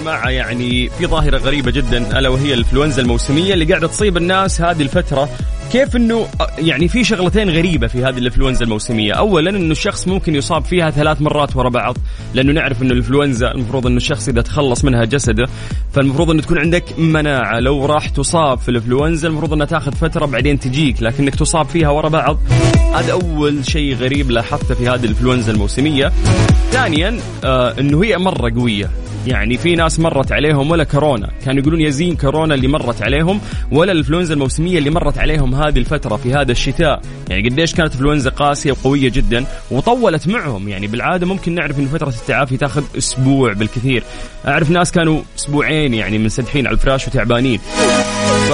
جماعة 0.00 0.28
يعني 0.28 0.88
في 0.88 1.06
ظاهرة 1.06 1.38
غريبة 1.38 1.70
جدا 1.70 2.18
ألا 2.18 2.28
وهي 2.28 2.54
الإنفلونزا 2.54 3.02
الموسمية 3.02 3.54
اللي 3.54 3.64
قاعدة 3.64 3.86
تصيب 3.86 4.16
الناس 4.16 4.60
هذه 4.60 4.82
الفترة. 4.82 5.28
كيف 5.72 5.96
إنه 5.96 6.26
يعني 6.58 6.88
في 6.88 7.04
شغلتين 7.04 7.50
غريبة 7.50 7.86
في 7.86 8.04
هذه 8.04 8.18
الإنفلونزا 8.18 8.64
الموسمية، 8.64 9.12
أولا 9.12 9.50
إنه 9.50 9.72
الشخص 9.72 10.08
ممكن 10.08 10.34
يصاب 10.34 10.64
فيها 10.64 10.90
ثلاث 10.90 11.22
مرات 11.22 11.56
ورا 11.56 11.68
بعض، 11.68 11.96
لأنه 12.34 12.52
نعرف 12.52 12.82
إنه 12.82 12.92
الإنفلونزا 12.92 13.50
المفروض 13.50 13.86
إنه 13.86 13.96
الشخص 13.96 14.28
إذا 14.28 14.42
تخلص 14.42 14.84
منها 14.84 15.04
جسده، 15.04 15.46
فالمفروض 15.96 16.30
انه 16.30 16.42
تكون 16.42 16.58
عندك 16.58 16.98
مناعة، 16.98 17.60
لو 17.60 17.86
راح 17.86 18.08
تصاب 18.08 18.58
في 18.58 18.68
الإنفلونزا 18.68 19.28
المفروض 19.28 19.52
أنها 19.52 19.66
تاخذ 19.66 19.92
فترة 19.92 20.26
بعدين 20.26 20.60
تجيك، 20.60 21.02
لكنك 21.02 21.34
تصاب 21.34 21.66
فيها 21.66 21.88
ورا 21.88 22.08
بعض. 22.08 22.38
هذا 22.94 23.12
أول 23.12 23.64
شيء 23.66 23.94
غريب 23.94 24.30
لاحظته 24.30 24.74
في 24.74 24.88
هذه 24.88 25.04
الإنفلونزا 25.04 25.52
الموسمية. 25.52 26.12
ثانيا 26.70 27.18
آه 27.44 27.74
إنه 27.80 28.04
هي 28.04 28.18
مرة 28.18 28.50
قوية، 28.50 28.90
يعني 29.26 29.58
في 29.58 29.74
ناس 29.74 30.00
مرت 30.00 30.32
عليهم 30.32 30.70
ولا 30.70 30.84
كورونا. 30.84 31.30
كانوا 31.44 31.62
يقولون 31.62 31.80
يزين 31.80 32.16
كورونا 32.16 32.54
اللي 32.54 32.68
مرت 32.68 33.02
عليهم 33.02 33.40
ولا 33.72 33.92
الإنفلونزا 33.92 34.34
الموسمية 34.34 34.78
اللي 34.78 34.90
مرت 34.90 35.18
عليهم 35.18 35.54
هذه 35.54 35.78
الفترة 35.78 36.16
في 36.16 36.32
هذا 36.32 36.52
الشتاء. 36.52 37.00
يعني 37.28 37.48
قديش 37.48 37.74
كانت 37.74 37.92
إنفلونزا 37.92 38.30
قاسية 38.30 38.72
وقوية 38.72 39.08
جدا 39.10 39.44
وطولت 39.70 40.28
معهم. 40.28 40.68
يعني 40.68 40.86
بالعادة 40.86 41.26
ممكن 41.26 41.54
نعرف 41.54 41.78
ان 41.78 41.86
فترة 41.86 42.08
التعافي 42.08 42.56
تاخذ 42.56 42.82
أسبوع 42.98 43.52
بالكثير. 43.52 44.02
أعرف 44.46 44.70
ناس 44.70 44.92
كانوا 44.92 45.22
أسبوعين 45.38 45.94
يعني 45.94 46.18
منسدحين 46.18 46.66
على 46.66 46.74
الفراش 46.74 47.08
وتعبانين. 47.08 47.58
ف 48.48 48.52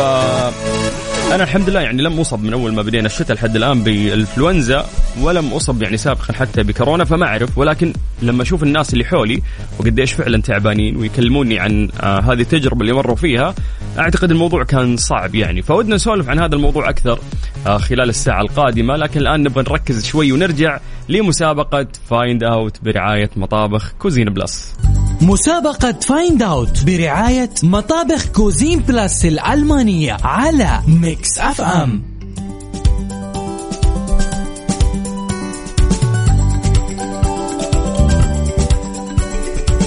أنا 1.33 1.45
الحمد 1.45 1.71
لله 1.71 1.81
يعني 1.81 2.03
لم 2.03 2.21
أصب 2.21 2.43
من 2.43 2.53
أول 2.53 2.73
ما 2.75 2.83
بدينا 2.83 3.07
الشتاء 3.07 3.37
لحد 3.37 3.57
الآن 3.57 3.83
بالإنفلونزا 3.83 4.87
ولم 5.21 5.53
أصب 5.53 5.83
يعني 5.83 5.97
سابقا 5.97 6.33
حتى 6.33 6.63
بكورونا 6.63 7.05
فما 7.05 7.27
أعرف. 7.27 7.59
ولكن 7.59 7.93
لما 8.23 8.43
أشوف 8.43 8.63
الناس 8.63 8.93
اللي 8.93 9.05
حولي 9.05 9.43
وقديش 9.79 10.13
فعلا 10.13 10.43
تعبانين 10.43 10.97
ويكلموني 10.97 11.59
عن 11.59 11.89
آه 12.01 12.21
هذه 12.21 12.41
التجربة 12.41 12.81
اللي 12.81 12.93
مروا 12.93 13.17
فيها 13.17 13.55
أعتقد 13.99 14.31
الموضوع 14.31 14.65
كان 14.65 14.97
صعب 14.97 15.35
يعني. 15.35 15.63
فودنا 15.63 15.95
نسولف 15.95 16.29
عن 16.29 16.39
هذا 16.39 16.55
الموضوع 16.55 16.89
أكثر 16.89 17.19
آه 17.67 17.79
خلال 17.79 18.09
الساعة 18.09 18.41
القادمة. 18.41 18.97
لكن 18.97 19.21
الآن 19.21 19.43
نبغى 19.43 19.65
نركز 19.71 20.05
شوي 20.07 20.33
ونرجع 20.33 20.81
لمسابقة 21.09 21.87
Find 22.11 22.45
Out 22.45 22.77
برعاية 22.83 23.31
مطابخ 23.37 23.93
Cuisine 23.99 24.25
Plus 24.25 24.75
مسابقة 25.23 25.93
Find 25.93 26.43
Out 26.43 26.85
برعاية 26.85 27.51
مطابخ 27.63 28.27
Cuisine 28.27 28.79
Plus 28.79 29.25
الألمانية 29.25 30.17
على 30.25 30.81
Mix 30.89 31.39
FM 31.39 32.03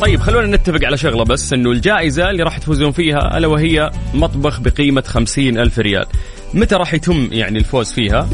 طيب 0.01 0.19
خلونا 0.19 0.57
نتفق 0.57 0.85
على 0.85 0.97
شغلة 0.97 1.23
بس 1.23 1.53
إنه 1.53 1.71
الجائزة 1.71 2.29
اللي 2.29 2.43
راح 2.43 2.57
تفوزون 2.57 2.91
فيها 2.91 3.37
ألا 3.37 3.47
وهي 3.47 3.91
مطبخ 4.13 4.59
بقيمة 4.59 5.03
خمسين 5.07 5.59
ألف 5.59 5.79
ريال. 5.79 6.05
متى 6.53 6.75
راح 6.75 6.93
يتم 6.93 7.29
يعني 7.31 7.59
الفوز 7.59 7.91
فيها؟ 7.91 8.29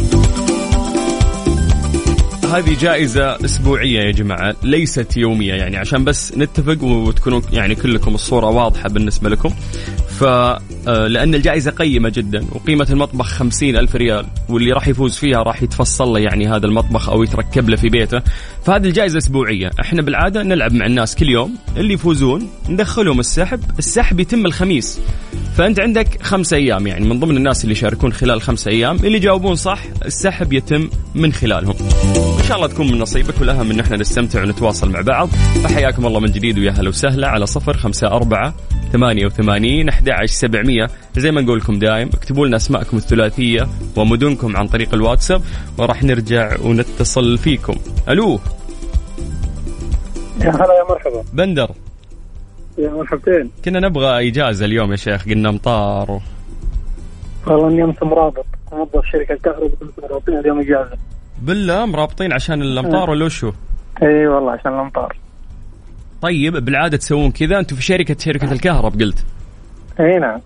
هذه 2.52 2.78
جائزة 2.80 3.46
أسبوعية 3.46 4.00
يا 4.00 4.12
جماعة 4.12 4.56
ليست 4.64 5.18
يومية 5.18 5.54
يعني 5.54 5.78
عشان 5.78 6.04
بس 6.04 6.38
نتفق 6.38 6.84
وتكونوا 6.84 7.42
يعني 7.52 7.76
كلكم 7.76 8.16
الصورة 8.16 8.46
واضحة 8.50 8.90
بالنسبة 8.90 9.30
لكم. 9.30 9.54
ف 10.22 10.24
آه، 10.24 10.62
الجائزة 11.08 11.72
قيمة 11.72 12.10
جدا 12.10 12.46
وقيمة 12.52 12.88
المطبخ 12.90 13.26
خمسين 13.26 13.78
ألف 13.78 13.96
ريال 13.96 14.26
واللي 14.50 14.72
راح 14.72 14.88
يفوز 14.88 15.16
فيها 15.16 15.38
راح 15.38 15.64
يتفصل 15.64 16.08
له 16.08 16.20
يعني 16.20 16.48
هذا 16.48 16.66
المطبخ 16.66 17.10
أو 17.10 17.24
يتركب 17.24 17.70
له 17.70 17.76
في 17.76 17.90
بيته. 17.90 18.22
فهذه 18.66 18.86
الجائزة 18.86 19.18
أسبوعية. 19.18 19.72
إحنا 19.82 20.02
بالعادة 20.02 20.44
نلعب 20.44 20.74
مع 20.74 20.86
الناس 20.86 21.16
كل 21.16 21.30
يوم 21.30 21.56
اللي 21.78 21.94
يفوزون 21.94 22.50
ندخلهم 22.70 23.20
السحب 23.20 23.60
السحب 23.80 24.20
يتم 24.20 24.46
الخميس. 24.46 25.00
فأنت 25.58 25.80
عندك 25.80 26.24
خمسة 26.24 26.58
أيام 26.58 26.88
يعني 26.88 27.08
من 27.08 27.20
ضمن 27.20 27.38
الناس 27.38 27.64
اللي 27.64 27.74
يشاركون 27.74 28.14
خلال 28.14 28.36
الخمسة 28.36 28.72
أيام 28.72 28.96
اللي 28.96 29.18
يجاوبون 29.18 29.56
صح 29.56 29.80
السحب 30.06 30.54
يتم 30.54 30.90
من 31.16 31.34
خلالهم. 31.34 31.76
إن 32.40 32.44
شاء 32.48 32.58
الله 32.58 32.68
تكون 32.68 32.92
من 32.92 33.00
نصيبك 33.00 33.42
والأهم 33.42 33.72
إن 33.72 33.80
إحنا 33.80 33.98
نستمتع 33.98 34.44
ونتواصل 34.44 34.90
مع 34.90 35.02
بعض. 35.02 35.30
فحياكم 35.64 36.06
الله 36.06 36.20
من 36.20 36.32
جديد 36.32 36.60
ويا 36.60 36.72
هلا 36.72 36.90
وسهلا 36.90 37.28
على 37.28 37.46
صفر 37.46 37.78
خمسة 37.78 38.08
أربعة 38.08 38.54
ثمانية 38.92 39.26
وثمانين 39.26 39.90
أحد 39.90 40.10
عشر 40.14 40.34
سبعمية. 40.34 40.88
زي 41.18 41.32
ما 41.32 41.42
نقول 41.42 41.58
لكم 41.58 41.80
دايم 41.80 42.10
اكتبوا 42.14 42.48
لنا 42.48 42.56
أسماءكم 42.56 42.98
الثلاثية 42.98 43.68
ومدنكم 43.98 44.58
عن 44.58 44.68
طريق 44.68 44.94
الواتساب 44.94 45.42
وراح 45.78 46.04
نرجع 46.04 46.58
ونتصل 46.62 47.38
فيكم. 47.38 47.76
ألو؟ 48.10 48.40
يا 50.42 50.50
هلا 50.50 50.74
يا 50.80 50.84
مرحبا. 50.90 51.24
بندر. 51.34 51.72
يا 52.78 52.90
مرحبتين. 52.90 53.52
كنا 53.66 53.80
نبغى 53.80 54.30
إجازة 54.30 54.66
اليوم 54.66 54.92
يا 54.92 54.96
شيخ 54.96 55.26
قلنا 55.26 55.52
مطار 55.52 56.12
و... 56.12 56.22
والله 57.48 57.68
إني 57.68 57.84
أمس 57.84 58.04
مرابط. 58.04 58.46
موظف 58.72 59.06
شركه 59.12 59.36
كهرباء 59.36 59.70
كنت 59.80 60.00
مرابطين 60.04 60.40
اليوم 60.40 60.60
إجازة. 60.60 60.98
بالله 61.42 61.86
مرابطين 61.86 62.34
عشان 62.34 62.62
الأمطار 62.62 63.10
ولا 63.10 63.26
وشو؟ 63.26 63.52
إي 64.04 64.28
والله 64.28 64.52
عشان 64.52 64.74
الأمطار. 64.74 65.18
طيب 66.22 66.54
بالعادة 66.58 66.98
تسوون 66.98 67.32
كذا؟ 67.32 67.60
أنتم 67.60 67.76
في 67.76 67.82
شركة 67.82 68.16
شركة 68.20 68.52
الكهرب 68.52 69.02
قلت. 69.02 69.26
اي 70.00 70.20
نعم. 70.20 70.40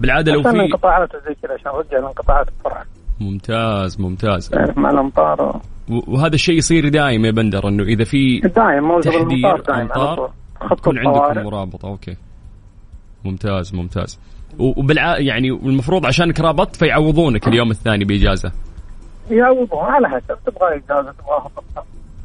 بالعادة 0.00 0.32
لو 0.32 0.42
في 0.42 0.48
الانقطاعات 0.48 1.14
وزي 1.14 1.34
كذا 1.42 1.54
عشان 1.54 1.72
نرجع 1.72 1.98
الانقطاعات 1.98 2.46
بسرعة 2.60 2.84
ممتاز 3.20 4.00
ممتاز. 4.00 4.48
تعرف 4.48 4.78
مع 4.78 4.90
الأمطار. 4.90 5.40
و... 5.42 5.60
وهذا 6.06 6.34
الشيء 6.34 6.56
يصير 6.58 6.88
دائم 6.88 7.24
يا 7.24 7.30
بندر 7.30 7.68
إنه 7.68 7.82
إذا 7.82 8.04
في 8.04 8.40
دايم 8.40 8.84
موجود 8.84 9.02
تحذير 9.12 9.46
على 9.68 9.82
أمطار 9.82 10.30
يكون 10.72 10.98
عندكم 10.98 11.44
مرابطة. 11.46 11.88
أوكي. 11.88 12.16
ممتاز 13.24 13.74
ممتاز. 13.74 14.18
وبالع 14.58 15.18
يعني 15.18 15.50
والمفروض 15.50 16.06
عشانك 16.06 16.40
رابطت 16.40 16.76
فيعوضونك 16.76 17.48
اليوم 17.48 17.70
الثاني 17.70 18.04
بإجازة. 18.04 18.52
يعوضون 19.30 19.78
على 19.84 20.08
حسب 20.08 20.36
تبغى 20.46 20.68
إجازة 20.76 21.12
تبغاها 21.12 21.50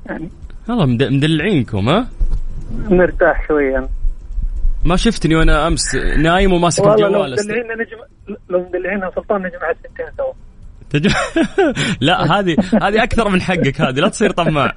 يعني 0.05 0.29
والله 0.69 0.85
مد- 0.85 1.03
مدلعينكم 1.13 1.89
ها؟ 1.89 2.07
نرتاح 2.89 3.47
شوية 3.47 3.87
ما 4.85 4.95
شفتني 4.95 5.35
وأنا 5.35 5.67
أمس 5.67 5.95
نايم 5.95 6.53
وماسك 6.53 6.83
لو 6.85 6.93
الجوال 6.93 7.37
أست- 7.37 7.43
مدلعينا 7.45 7.73
نجم 7.73 7.97
لو 8.49 8.69
مدلعينا 8.69 9.11
سلطان 9.15 9.37
نجمع 9.37 9.71
السنتين 9.71 10.05
سوا. 10.17 10.33
تج... 10.89 11.07
لا 12.07 12.39
هذه 12.39 12.55
هذه 12.83 13.03
أكثر 13.03 13.29
من 13.29 13.41
حقك 13.41 13.81
هذه 13.81 13.99
لا 13.99 14.07
تصير 14.07 14.31
طماع. 14.31 14.73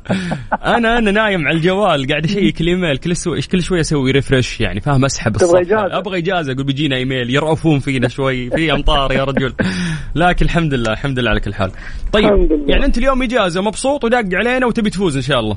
أنا 0.65 0.99
أنا 0.99 1.11
نايم 1.11 1.47
على 1.49 1.57
الجوال 1.57 2.07
قاعد 2.07 2.25
اشيك 2.25 2.61
الإيميل 2.61 2.97
كل 2.97 3.17
سو... 3.17 3.37
كل 3.53 3.63
شوي 3.63 3.81
أسوي 3.81 4.11
refresh 4.11 4.61
يعني 4.61 4.81
فاهم؟ 4.81 5.05
أسحب 5.05 5.37
الصفحة؟ 5.37 5.99
أبغى 5.99 6.19
إجازة 6.19 6.53
أقول 6.53 6.65
بيجينا 6.65 6.97
إيميل 6.97 7.31
يرأفون 7.31 7.79
فينا 7.79 8.09
شوي 8.09 8.51
في 8.51 8.73
أمطار 8.73 9.13
يا 9.13 9.25
رجل. 9.25 9.55
لكن 10.15 10.45
الحمد 10.45 10.75
لله 10.75 10.93
الحمد 10.93 11.19
لله 11.19 11.31
على 11.31 11.41
كل 11.41 11.55
حال. 11.55 11.71
طيب. 12.13 12.25
يعني 12.69 12.85
أنت 12.85 12.99
اليوم 12.99 13.23
إجازة 13.23 13.63
مبسوط 13.63 14.05
وداق 14.05 14.25
علينا 14.33 14.67
وتبي 14.67 14.91
تفوز 14.91 15.17
إن 15.17 15.23
شاء 15.23 15.41
الله. 15.41 15.57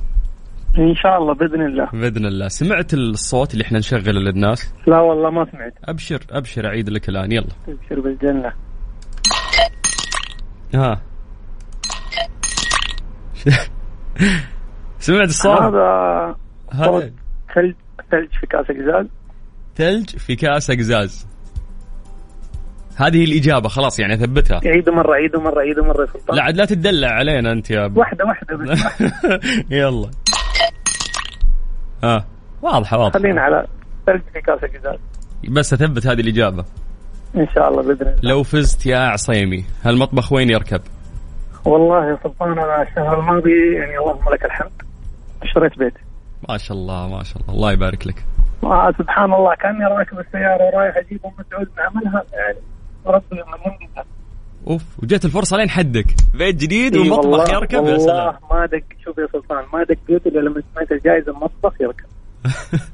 إن 0.77 0.95
شاء 0.95 1.17
الله 1.17 1.33
بإذن 1.33 1.61
الله. 1.61 1.85
بإذن 1.93 2.25
الله. 2.25 2.47
سمعت 2.47 2.93
الصوت 2.93 3.53
اللي 3.53 3.63
إحنا 3.63 3.79
نشغله 3.79 4.19
للناس؟ 4.19 4.73
لا 4.87 4.99
والله 4.99 5.29
ما 5.29 5.45
سمعت. 5.51 5.73
أبشر 5.85 6.19
أبشر 6.31 6.67
أعيد 6.67 6.89
لك 6.89 7.09
الآن. 7.09 7.31
يلا. 7.31 7.47
تبشر 7.67 7.99
بالجنه 8.01 8.53
ها. 10.75 11.01
سمعت 14.99 15.27
الصوت؟ 15.29 15.61
هذا 15.61 16.35
صوت 16.85 17.03
ثلج 17.55 17.73
ثلج 18.11 18.29
في 18.39 18.47
كاس 18.47 18.65
ازاز 18.69 19.07
ثلج 19.75 20.09
في 20.17 20.35
كاس 20.35 20.71
قزاز 20.71 21.27
هذه 22.97 23.23
الإجابة 23.23 23.69
خلاص 23.69 23.99
يعني 23.99 24.17
ثبتها 24.17 24.61
عيدوا 24.65 24.93
مرة 24.93 25.13
عيدوا 25.13 25.41
مرة 25.41 25.59
عيدوا 25.59 25.85
مرة 25.85 26.05
سلطان. 26.05 26.37
لا 26.37 26.43
عاد 26.43 26.57
لا 26.57 26.65
تدلع 26.65 27.07
علينا 27.07 27.51
أنت 27.51 27.71
يا 27.71 27.91
واحدة 27.95 28.25
واحدة 28.25 28.55
بس 28.57 29.01
يلا. 29.71 30.09
ها 32.05 32.25
واضحة 32.61 32.97
واضحة. 32.97 33.19
خلينا 33.19 33.41
على 33.41 33.67
ثلج 34.07 34.21
في 34.33 34.41
كاس 34.41 34.59
ازاز 34.63 34.99
بس 35.49 35.73
أثبت 35.73 36.07
هذه 36.07 36.19
الإجابة. 36.21 36.65
إن 37.35 37.47
شاء 37.55 37.69
الله 37.69 37.81
بإذن 37.81 38.01
الله. 38.01 38.19
لو 38.23 38.43
فزت 38.43 38.85
يا 38.85 38.97
عصيمي 38.97 39.65
هالمطبخ 39.83 40.31
وين 40.33 40.49
يركب؟ 40.49 40.81
والله 41.65 42.09
يا 42.09 42.17
سلطان 42.23 42.51
أنا 42.51 42.81
الشهر 42.81 43.19
الماضي 43.19 43.75
يعني 43.75 43.97
اللهم 43.97 44.33
لك 44.33 44.45
الحمد 44.45 44.71
اشتريت 45.43 45.79
بيت 45.79 45.93
ما 46.49 46.57
شاء 46.57 46.77
الله 46.77 47.07
ما 47.07 47.23
شاء 47.23 47.41
الله. 47.41 47.53
الله 47.53 47.71
يبارك 47.71 48.07
لك. 48.07 48.25
آه 48.63 48.91
سبحان 48.99 49.33
الله 49.33 49.55
كأني 49.55 49.85
راكب 49.85 50.19
السيارة 50.19 50.63
ورايح 50.63 50.97
أجيب 50.97 51.19
أم 51.25 51.31
سعود 51.51 51.67
نعملها 51.77 52.23
يعني 52.33 52.57
ربي 53.05 53.35
من 53.35 53.71
أوف 54.67 54.83
وجت 55.03 55.25
الفرصة 55.25 55.57
لين 55.57 55.69
حدك. 55.69 56.05
بيت 56.33 56.55
جديد 56.55 56.95
إي 56.95 56.99
ومطبخ 57.09 57.25
والله- 57.25 57.53
يركب 57.53 57.73
يا 57.73 57.79
والله 57.79 57.97
سلام. 57.97 58.33
ما 58.51 58.65
دق 58.65 58.83
شوف 59.05 59.17
يا 59.17 59.27
سلطان 59.33 59.63
ما 59.73 59.83
دق 59.83 59.97
بيوت 60.07 60.27
الا 60.27 60.39
لما 60.39 60.61
سمعت 60.73 60.91
الجائزة 60.91 61.31
المطبخ 61.31 61.81
يركب 61.81 62.05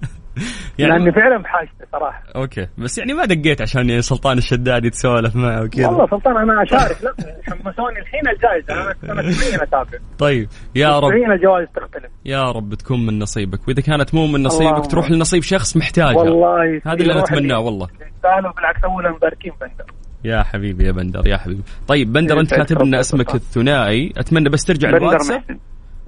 يعني 0.79 0.91
لأني 0.93 1.11
فعلا 1.11 1.37
بحاجته 1.37 1.85
صراحة. 1.91 2.23
أوكي. 2.35 2.67
بس 2.77 2.97
يعني 2.97 3.13
ما 3.13 3.25
دقيت 3.25 3.61
عشان 3.61 4.01
سلطان 4.01 4.37
الشدادي 4.37 4.89
تسولف 4.89 5.35
معه 5.35 5.63
وكذا. 5.63 5.87
والله 5.87 6.07
سلطان 6.07 6.37
أنا 6.37 6.63
أشارك 6.63 6.97
لا 7.03 7.13
حمسوني 7.43 7.99
الحين 7.99 8.21
الجائزة. 8.27 8.95
أنا 9.11 9.21
90 9.31 9.61
أتابع. 9.61 9.99
طيب 10.19 10.49
يا 10.75 10.99
رب. 10.99 11.09
90 11.11 11.31
الجوائز 11.31 11.67
تختلف. 11.75 12.11
يا 12.25 12.51
رب 12.51 12.73
تكون 12.73 13.05
من 13.05 13.19
نصيبك. 13.19 13.67
وإذا 13.67 13.81
كانت 13.81 14.15
مو 14.15 14.27
من 14.27 14.43
نصيبك. 14.43 14.85
تروح 14.85 15.11
لنصيب 15.11 15.43
شخص 15.43 15.77
محتاجها 15.77 16.17
والله 16.17 16.81
هذا 16.85 16.93
اللي 16.93 17.13
نتمناه 17.21 17.39
اللي- 17.39 17.55
والله. 17.55 17.87
بالعكس 18.23 18.83
اولا 18.83 19.11
مباركين 19.11 19.51
بندر 19.61 19.85
يا 20.25 20.43
حبيبي 20.43 20.85
يا 20.85 20.91
بندر 20.91 21.27
يا 21.27 21.37
حبيبي. 21.37 21.61
طيب 21.87 22.13
بندر 22.13 22.39
أنت 22.39 22.51
يسعدك 22.51 22.67
كاتب 22.67 22.81
لنا 22.85 22.99
اسمك. 22.99 23.35
الثنائي. 23.35 24.13
أتمنى 24.17 24.49
بس 24.49 24.63
ترجع 24.65 24.89
الواتساب 24.89 25.43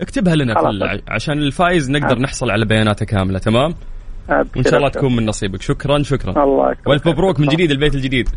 اكتبها 0.01 0.35
لنا 0.35 0.53
في 0.53 1.01
عشان 1.07 1.37
الفايز 1.37 1.91
نقدر 1.91 2.17
آه. 2.17 2.19
نحصل 2.19 2.51
على 2.51 2.65
بياناته 2.65 3.05
كاملة 3.05 3.39
تمام؟ 3.39 3.73
وإن 4.29 4.63
شاء 4.63 4.77
الله. 4.77 4.89
تكون 4.89 5.15
من 5.15 5.25
نصيبك. 5.25 5.61
شكرا 5.61 6.03
شكرا. 6.03 6.43
الله. 6.43 6.75
وألف 6.85 7.07
مبروك 7.07 7.39
من 7.39 7.47
جديد 7.47 7.71
البيت 7.71 7.95
الجديد. 7.95 8.29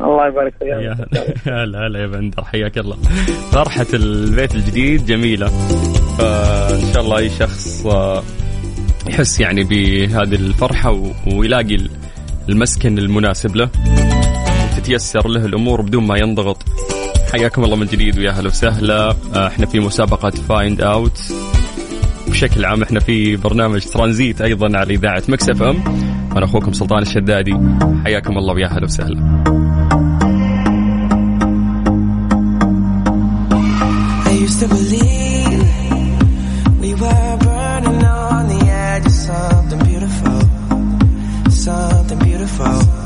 الله 0.00 0.26
يبارك 0.28 0.52
فيك. 0.58 0.68
يا 0.68 1.06
هلا 1.46 1.86
هلا 1.86 1.98
يا 2.00 2.06
بندر. 2.06 2.44
حياك 2.44 2.78
الله. 2.78 2.96
فرحة 3.52 3.86
البيت 3.94 4.54
الجديد 4.54 5.06
جميلة. 5.06 5.46
فإن 6.18 6.92
شاء 6.92 7.02
الله 7.02 7.18
أي 7.18 7.28
شخص 7.28 7.86
آه، 7.86 8.22
يحس 9.08 9.40
يعني 9.40 9.64
بهذه 9.64 10.34
الفرحة 10.34 11.02
ويلاقي 11.36 11.74
ال- 11.74 11.90
المسكن 12.48 12.98
المناسب 12.98 13.56
له. 13.56 13.68
وتتيسر 14.72 15.28
له 15.28 15.44
الأمور 15.44 15.80
بدون 15.80 16.06
ما 16.06 16.18
ينضغط. 16.18 16.62
حياكم 17.32 17.64
الله 17.64 17.76
من 17.76 17.86
جديد 17.86 18.18
ويا 18.18 18.30
هلا 18.30 18.48
وسهلا. 18.48 19.14
آه، 19.34 19.46
إحنا 19.46 19.66
في 19.66 19.80
مسابقة 19.80 20.30
Find 20.30 20.80
Out 20.80 21.18
بشكل 22.28 22.64
عام 22.64 22.82
إحنا 22.82 23.00
في 23.00 23.36
برنامج 23.36 23.84
ترانزيت 23.84 24.40
أيضا 24.40 24.78
على 24.78 24.94
إذاعة 24.94 25.22
Mix 25.28 25.48
FM. 25.50 25.82
أنا 26.36 26.44
أخوكم 26.44 26.72
سلطان 26.72 27.02
الشدادي. 27.02 27.58
حياكم 28.04 28.38
الله 28.38 28.54
ويا 28.54 28.66
هلا 28.66 28.84
وسهلا. 28.84 29.42
Something 39.32 39.82
beautiful, 39.88 40.40
something 41.64 42.20
beautiful. 42.26 43.01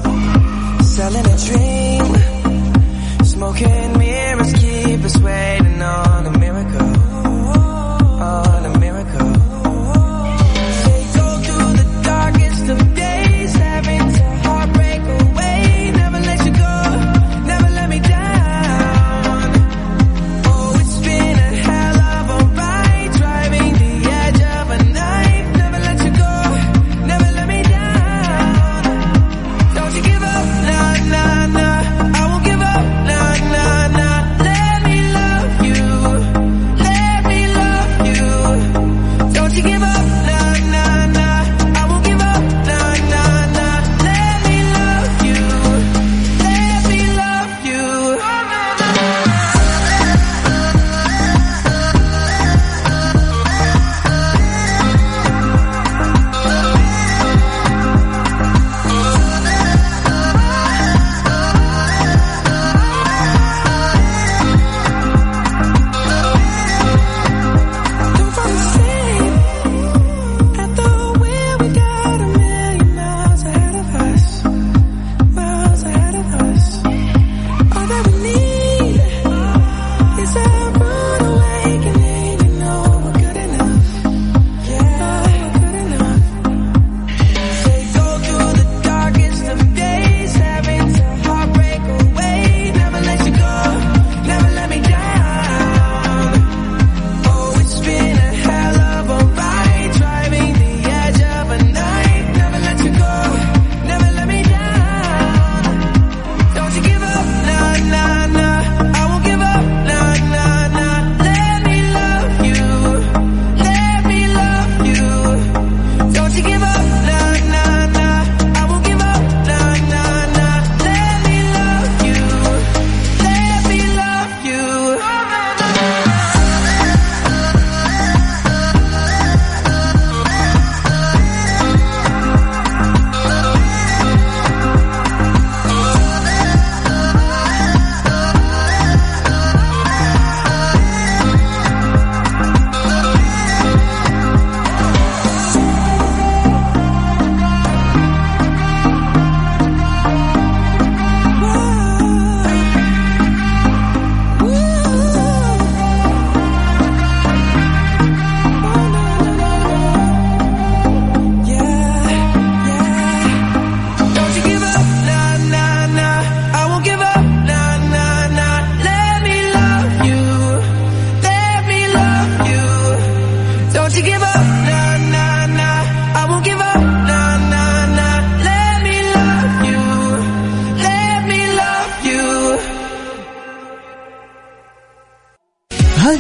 Selling 0.97 1.27
a 1.27 1.37
dream, 1.37 2.07
smoking 3.23 3.99
mirrors 3.99 4.53
keep 4.55 5.05
us 5.05 5.19
waiting 5.19 5.76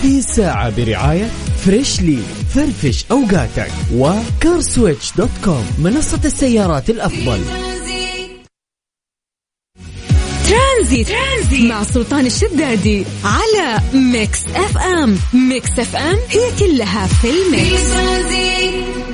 هذه 0.07 0.19
الساعة 0.19 0.77
برعاية 0.77 1.31
فريشلي 1.65 2.19
فرفش 2.55 3.05
أوقاتك 3.11 3.71
و 3.95 4.06
CarSwitch 4.06 5.13
dot 5.17 5.31
com 5.45 5.67
منصة 5.79 6.21
السيارات 6.25 6.91
الأفضل 6.91 7.41
ترانزيت. 10.49 11.09
ترانزيت 11.09 11.65
مع 11.65 11.83
سلطان 11.83 12.27
الشدادي 12.27 13.05
على 13.25 13.81
Mix 13.95 14.45
FM 14.47 15.19
Mix 15.35 15.79
FM 15.79 16.19
هي 16.31 16.51
كلها 16.59 17.07
في 17.07 17.31
ال 17.31 17.46
mix 17.46 17.93
حياكم 17.93 19.06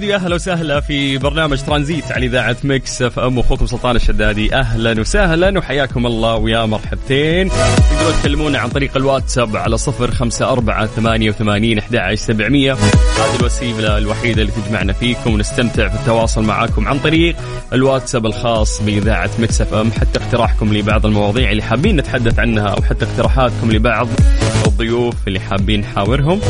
جديد 0.00 0.10
ويا 0.10 0.16
أهلا 0.16 0.34
وسهلا 0.34 0.80
في 0.80 1.18
برنامج 1.18 1.62
ترانزيت 1.62 2.12
على 2.12 2.26
إذاعة 2.26 2.56
Mix 2.64 3.02
FM 3.02 3.38
أخوكم 3.38 3.66
سلطان 3.66 3.96
الشدادي. 3.96 4.54
أهلا 4.54 5.00
وسهلا 5.00 5.58
وحياكم 5.58 6.06
الله 6.06 6.34
ويا 6.34 6.64
مرحبتين. 6.66 7.48
تقدروا 7.48 8.12
تكلمونا 8.20 8.58
عن 8.58 8.68
طريق 8.68 8.96
الواتساب 8.96 9.56
على 9.56 9.78
صفر 9.78 10.10
خمسة 10.10 10.52
أربعة 10.52 10.86
ثمانية 10.86 11.30
وثمانين 11.30 11.78
أحد 11.78 11.96
عشر 11.96 12.14
سبعمية. 12.16 12.72
هذه 12.72 13.40
الوسيلة 13.40 13.98
الوحيدة 13.98 14.42
اللي 14.42 14.52
تجمعنا 14.52 14.92
فيكم 14.92 15.34
ونستمتع 15.34 15.88
في 15.88 15.94
التواصل 15.94 16.42
معاكم 16.42 16.88
عن 16.88 16.98
طريق 16.98 17.36
الواتساب 17.72 18.26
الخاص 18.26 18.82
بإذاعة 18.82 19.30
Mix 19.38 19.60
FM. 19.60 19.90
حتى 19.92 20.18
اقتراحكم 20.18 20.74
لبعض 20.74 21.06
المواضيع 21.06 21.50
اللي 21.50 21.62
حابين 21.62 21.96
نتحدث 21.96 22.38
عنها 22.38 22.68
أو 22.68 22.82
حتى 22.82 23.04
اقتراحاتكم 23.04 23.72
لبعض. 23.72 24.08
الضيوف 24.80 25.14
اللي 25.28 25.40
حابين 25.40 25.80
نحاورهم. 25.80 26.40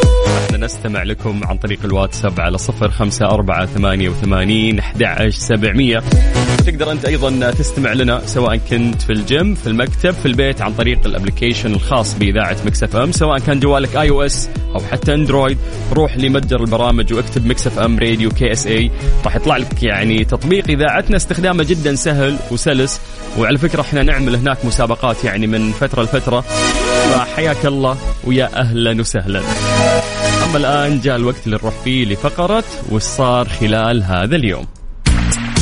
إحنا 0.44 0.58
نستمع 0.58 1.02
لكم 1.02 1.40
عن 1.44 1.58
طريق 1.58 1.78
الواتساب 1.84 2.40
على 2.40 2.58
صفر 2.58 2.90
خمسة 2.90 3.26
أربعة 3.26 3.66
ثمانية 3.66 4.08
وثمانين 4.08 4.78
أحد 4.78 5.28
سبعمية. 5.28 6.02
تقدر 6.66 6.92
أنت 6.92 7.04
أيضا 7.04 7.50
تستمع 7.50 7.92
لنا 7.92 8.26
سواء 8.26 8.56
كنت 8.56 9.02
في 9.02 9.12
الجيم 9.12 9.54
في 9.54 9.66
المكتب 9.66 10.10
في 10.10 10.26
البيت 10.26 10.62
عن 10.62 10.74
طريق 10.74 11.06
ال 11.06 11.12
application 11.12 11.72
الخاص 11.74 12.14
بإذاعة 12.14 12.56
Mix 12.66 12.96
FM 12.96 13.12
سواء 13.12 13.38
كان 13.38 13.60
جوالك 13.60 13.96
iOS 13.96 14.48
أو 14.74 14.80
حتى 14.80 15.14
Android. 15.14 15.58
روح 15.92 16.16
لمتجر 16.16 16.60
البرامج 16.60 17.12
واكتب 17.12 17.46
Mix 17.46 17.78
FM 17.78 17.98
Radio 17.98 18.30
KSA. 18.30 18.90
راح 19.24 19.36
يطلع 19.36 19.56
لك 19.56 19.82
يعني 19.82 20.24
تطبيق 20.24 20.70
إذاعتنا. 20.70 21.16
استخدامه 21.16 21.64
جدا 21.64 21.94
سهل 21.94 22.36
وسلس. 22.50 23.00
وعلى 23.38 23.58
فكرة 23.58 23.80
إحنا 23.80 24.02
نعمل 24.02 24.36
هناك 24.36 24.64
مسابقات 24.64 25.24
يعني 25.24 25.46
من 25.46 25.72
فترة 25.72 26.02
لفترة. 26.02 26.40
فحياك 27.10 27.66
الله. 27.66 27.96
ويا 28.24 28.60
أهلا 28.60 29.00
وسهلا. 29.00 29.40
أما 30.44 30.56
الآن 30.56 31.00
جاء 31.00 31.16
الوقت 31.16 31.46
اللي 31.46 31.56
نروح 31.56 31.74
فيه 31.84 32.04
لفقرة 32.04 32.64
وش 32.92 33.02
صار 33.02 33.48
خلال 33.48 34.02
هذا 34.02 34.36
اليوم. 34.36 34.66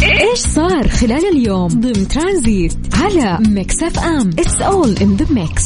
إيش 0.03 0.38
صار 0.38 0.88
خلال 0.88 1.29
اليوم؟ 1.33 1.68
ضمن 1.68 2.09
ترانزيت 2.09 2.77
على 2.94 3.38
Mix 3.49 3.83
FM. 3.83 4.31
it's 4.38 4.61
all 4.61 4.97
in 4.97 5.17
the 5.17 5.27
mix 5.31 5.64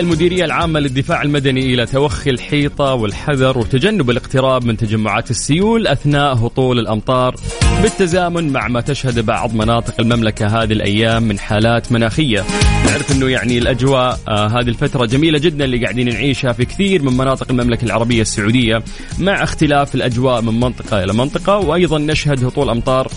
المديرية 0.00 0.44
العامة 0.44 0.80
للدفاع 0.80 1.22
المدني 1.22 1.74
إلى 1.74 1.86
توخي 1.86 2.30
الحيطة 2.30 2.94
والحذر 2.94 3.58
وتجنب 3.58 4.10
الاقتراب 4.10 4.64
من 4.64 4.76
تجمعات 4.76 5.30
السيول 5.30 5.86
أثناء 5.86 6.34
هطول 6.34 6.78
الأمطار 6.78 7.34
بالتزامن 7.82 8.52
مع 8.52 8.68
ما 8.68 8.80
تشهد 8.80 9.26
بعض 9.26 9.54
مناطق 9.54 9.94
المملكة 10.00 10.46
هذه 10.46 10.72
الأيام 10.72 11.22
من 11.22 11.38
حالات 11.38 11.92
مناخية. 11.92 12.44
نعرف 12.86 13.12
أنه 13.12 13.28
يعني 13.28 13.58
الأجواء 13.58 14.18
آه 14.28 14.46
هذه 14.46 14.68
الفترة 14.68 15.06
جميلة 15.06 15.38
جدا 15.38 15.64
اللي 15.64 15.82
قاعدين 15.84 16.08
نعيشها 16.08 16.52
في 16.52 16.64
كثير 16.64 17.02
من 17.02 17.16
مناطق 17.16 17.46
المملكة 17.50 17.84
العربية 17.84 18.22
السعودية 18.22 18.82
مع 19.18 19.42
اختلاف 19.42 19.94
الأجواء 19.94 20.40
من 20.40 20.60
منطقة 20.60 21.04
إلى 21.04 21.12
منطقة 21.12 21.56
وأيضا 21.56 21.98
نشهد 21.98 22.44
هطول 22.44 22.70
أمطار 22.70 23.08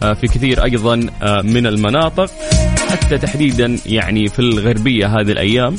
في 0.00 0.26
كثير 0.26 0.64
أيضا 0.64 1.06
آه، 1.22 1.42
من 1.42 1.66
المناطق 1.66 2.30
حتى 2.90 3.18
تحديدا 3.18 3.78
يعني 3.86 4.28
في 4.28 4.38
الغربية 4.38 5.06
هذه 5.06 5.32
الأيام. 5.32 5.76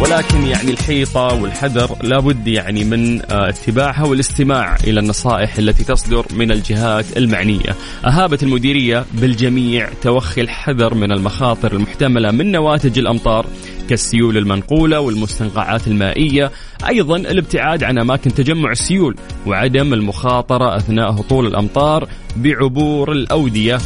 ولكن 0.00 0.46
يعني 0.46 0.70
الحيطة 0.70 1.42
والحذر 1.42 1.96
لابد 2.02 2.46
يعني 2.46 2.84
من 2.84 3.20
آه، 3.20 3.48
اتباعها 3.48 4.04
والاستماع 4.04 4.76
إلى 4.84 5.00
النصائح 5.00 5.56
التي 5.58 5.84
تصدر 5.84 6.26
من 6.34 6.50
الجهات 6.50 7.16
المعنية. 7.16 7.76
أهابت 8.06 8.42
المديرية 8.42 9.04
بالجميع 9.12 9.88
توخي 10.02 10.40
الحذر 10.40 10.94
من 10.94 11.12
المخاطر 11.12 11.72
المحتملة 11.72 12.30
من 12.30 12.52
نواتج 12.52 12.98
الأمطار 12.98 13.46
كالسيول 13.88 14.38
المنقولة 14.38 15.00
والمستنقعات 15.00 15.86
المائية. 15.86 16.50
أيضا 16.88 17.16
الابتعاد 17.16 17.84
عن 17.84 17.98
أماكن 17.98 18.34
تجمع 18.34 18.70
السيول 18.70 19.16
وعدم 19.46 19.94
المخاطرة 19.94 20.76
أثناء 20.76 21.10
هطول 21.10 21.46
الأمطار 21.46 22.08
بعبور 22.36 23.12
الأودية. 23.12 23.78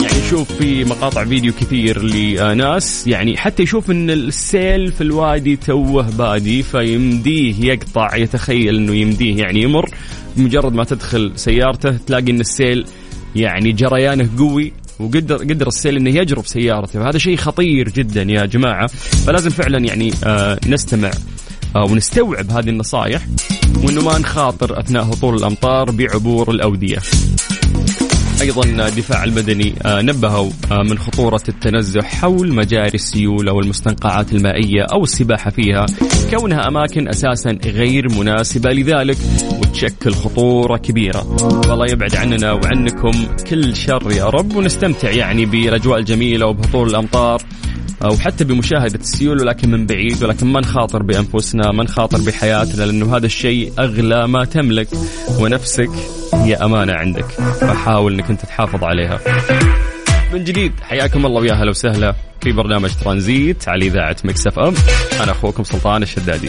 يعني 0.00 0.18
نشوف 0.26 0.52
في 0.52 0.84
مقاطع 0.84 1.24
فيديو 1.24 1.52
كثير 1.52 2.02
لناس 2.02 3.06
يعني 3.06 3.36
حتى 3.36 3.62
يشوف 3.62 3.90
إن 3.90 4.10
السيل 4.10 4.92
في 4.92 5.00
الوادي 5.00 5.56
توه 5.56 6.10
بادي 6.10 6.62
فيمديه 6.62 7.54
يقطع 7.60 8.16
يتخيل 8.16 8.76
إنه 8.76 8.94
يمديه 8.94 9.36
يعني 9.36 9.62
يمر. 9.62 9.90
مجرد 10.36 10.72
ما 10.72 10.84
تدخل 10.84 11.32
سيارته 11.36 11.96
تلاقي 12.06 12.30
إن 12.30 12.40
السيل 12.40 12.86
يعني 13.36 13.72
جريانه 13.72 14.28
قوي. 14.38 14.72
وقدر 15.00 15.36
قدر 15.36 15.66
السيل 15.68 15.96
إنه 15.96 16.10
يجرف 16.10 16.48
سيارته 16.48 17.00
فهذا 17.04 17.18
شيء 17.18 17.36
خطير 17.36 17.88
جدا 17.88 18.22
يا 18.22 18.46
جماعة 18.46 18.86
فلازم 19.26 19.50
فعلا 19.50 19.78
يعني 19.78 20.12
آه 20.24 20.58
نستمع 20.66 21.10
آه 21.76 21.84
ونستوعب 21.84 22.50
هذه 22.50 22.68
النصائح 22.68 23.26
وإنه 23.84 24.02
ما 24.02 24.18
نخاطر 24.18 24.80
أثناء 24.80 25.04
هطول 25.04 25.34
الأمطار 25.34 25.90
بعبور 25.90 26.50
الأودية. 26.50 26.98
أيضا 28.40 28.64
الدفاع 28.64 29.24
المدني 29.24 29.74
آه، 29.84 30.02
نبهوا 30.02 30.50
آه، 30.72 30.82
من 30.82 30.98
خطورة 30.98 31.42
التنزه 31.48 32.02
حول 32.02 32.52
مجاري 32.52 32.94
السيول 32.94 33.48
أو 33.48 33.60
المستنقعات 33.60 34.32
المائية 34.32 34.82
أو 34.92 35.04
السباحة 35.04 35.50
فيها 35.50 35.86
كونها 36.30 36.68
أماكن 36.68 37.08
أساسا 37.08 37.58
غير 37.64 38.08
مناسبة 38.18 38.70
لذلك 38.72 39.16
وتشكل 39.60 40.14
خطورة 40.14 40.76
كبيرة. 40.76 41.36
والله 41.68 41.86
يبعد 41.92 42.16
عننا 42.16 42.52
وعنكم 42.52 43.26
كل 43.50 43.76
شر 43.76 44.12
يا 44.12 44.24
رب 44.24 44.56
ونستمتع 44.56 45.10
يعني 45.10 45.46
بالاجواء 45.46 45.98
الجميلة 45.98 46.46
وبهطول 46.46 46.90
الأمطار. 46.90 47.42
أو 48.04 48.16
حتى 48.16 48.44
بمشاهدة 48.44 49.00
السيول 49.00 49.40
ولكن 49.40 49.70
من 49.70 49.86
بعيد 49.86 50.24
ولكن 50.24 50.46
ما 50.46 50.60
نخاطر 50.60 51.02
بأنفسنا 51.02 51.72
ما 51.72 51.84
نخاطر 51.84 52.18
بحياتنا 52.18 52.84
لأنه 52.84 53.16
هذا 53.16 53.26
الشيء 53.26 53.72
أغلى 53.78 54.28
ما 54.28 54.44
تملك 54.44 54.88
ونفسك 55.40 55.90
هي 56.34 56.54
أمانة 56.54 56.92
عندك. 56.92 57.24
فحاول 57.60 58.14
إنك 58.14 58.30
أنت 58.30 58.42
تحافظ 58.42 58.84
عليها. 58.84 59.20
من 60.32 60.44
جديد 60.44 60.72
حياكم 60.82 61.26
الله 61.26 61.40
ويا 61.40 61.54
هلا 61.54 61.70
وسهلا 61.70 62.14
في 62.40 62.52
برنامج 62.52 62.90
ترانزيت 63.04 63.68
على 63.68 63.86
إذاعة 63.86 64.16
Mix 64.24 64.46
FM. 64.46 64.74
أنا 65.22 65.32
أخوكم 65.32 65.64
سلطان 65.64 66.02
الشدادي. 66.02 66.48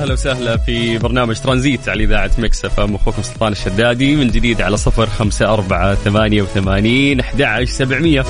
أهلا 0.00 0.12
وسهلا 0.12 0.56
في 0.56 0.98
برنامج 0.98 1.36
ترانزيت 1.36 1.88
على 1.88 2.04
إذاعة 2.04 2.30
Mix 2.38 2.64
FM. 2.64 2.94
أخوكم 2.94 3.22
سلطان 3.22 3.52
الشدادي 3.52 4.16
من 4.16 4.28
جديد 4.28 4.60
على 4.62 4.76
صفر 4.76 5.06
خمسة 5.06 5.52
أربعة 5.52 5.94
ثمانية 5.94 6.42
وثمانين 6.42 7.20
أحد 7.20 7.42
عشر 7.42 7.64
سبعمية. 7.64 8.24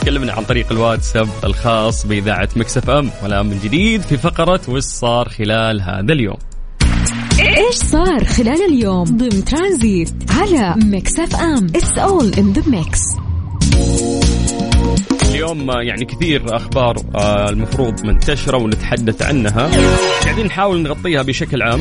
تكلمنا 0.00 0.32
عن 0.32 0.44
طريق 0.44 0.72
الواتساب 0.72 1.28
الخاص 1.44 2.06
بإذاعة 2.06 2.48
Mix 2.56 2.78
FM. 2.78 3.10
والآن 3.22 3.46
من 3.46 3.60
جديد 3.64 4.00
في 4.00 4.16
فقرة 4.16 4.60
وش 4.68 4.82
صار 4.82 5.28
خلال 5.28 5.80
هذا 5.80 6.12
اليوم؟ 6.12 6.36
إيش 7.40 7.74
صار 7.74 8.24
خلال 8.24 8.64
اليوم 8.68 9.04
ضمن 9.04 9.44
ترانزيت 9.44 10.14
على 10.30 10.74
Mix 10.84 11.18
FM؟ 11.18 11.66
it's 11.66 11.98
all 11.98 12.34
in 12.34 12.52
the 12.52 12.62
mix 12.66 13.00
اليوم 15.34 15.70
آه، 15.70 15.82
يعني 15.82 16.04
كثير 16.04 16.56
أخبار 16.56 16.96
آه، 17.14 17.48
المفروض 17.48 18.06
منتشرة 18.06 18.56
ونتحدث 18.56 19.22
عنها. 19.22 19.70
قاعدين 20.22 20.46
نحاول 20.46 20.82
نغطيها 20.82 21.22
بشكل 21.22 21.62
عام. 21.62 21.80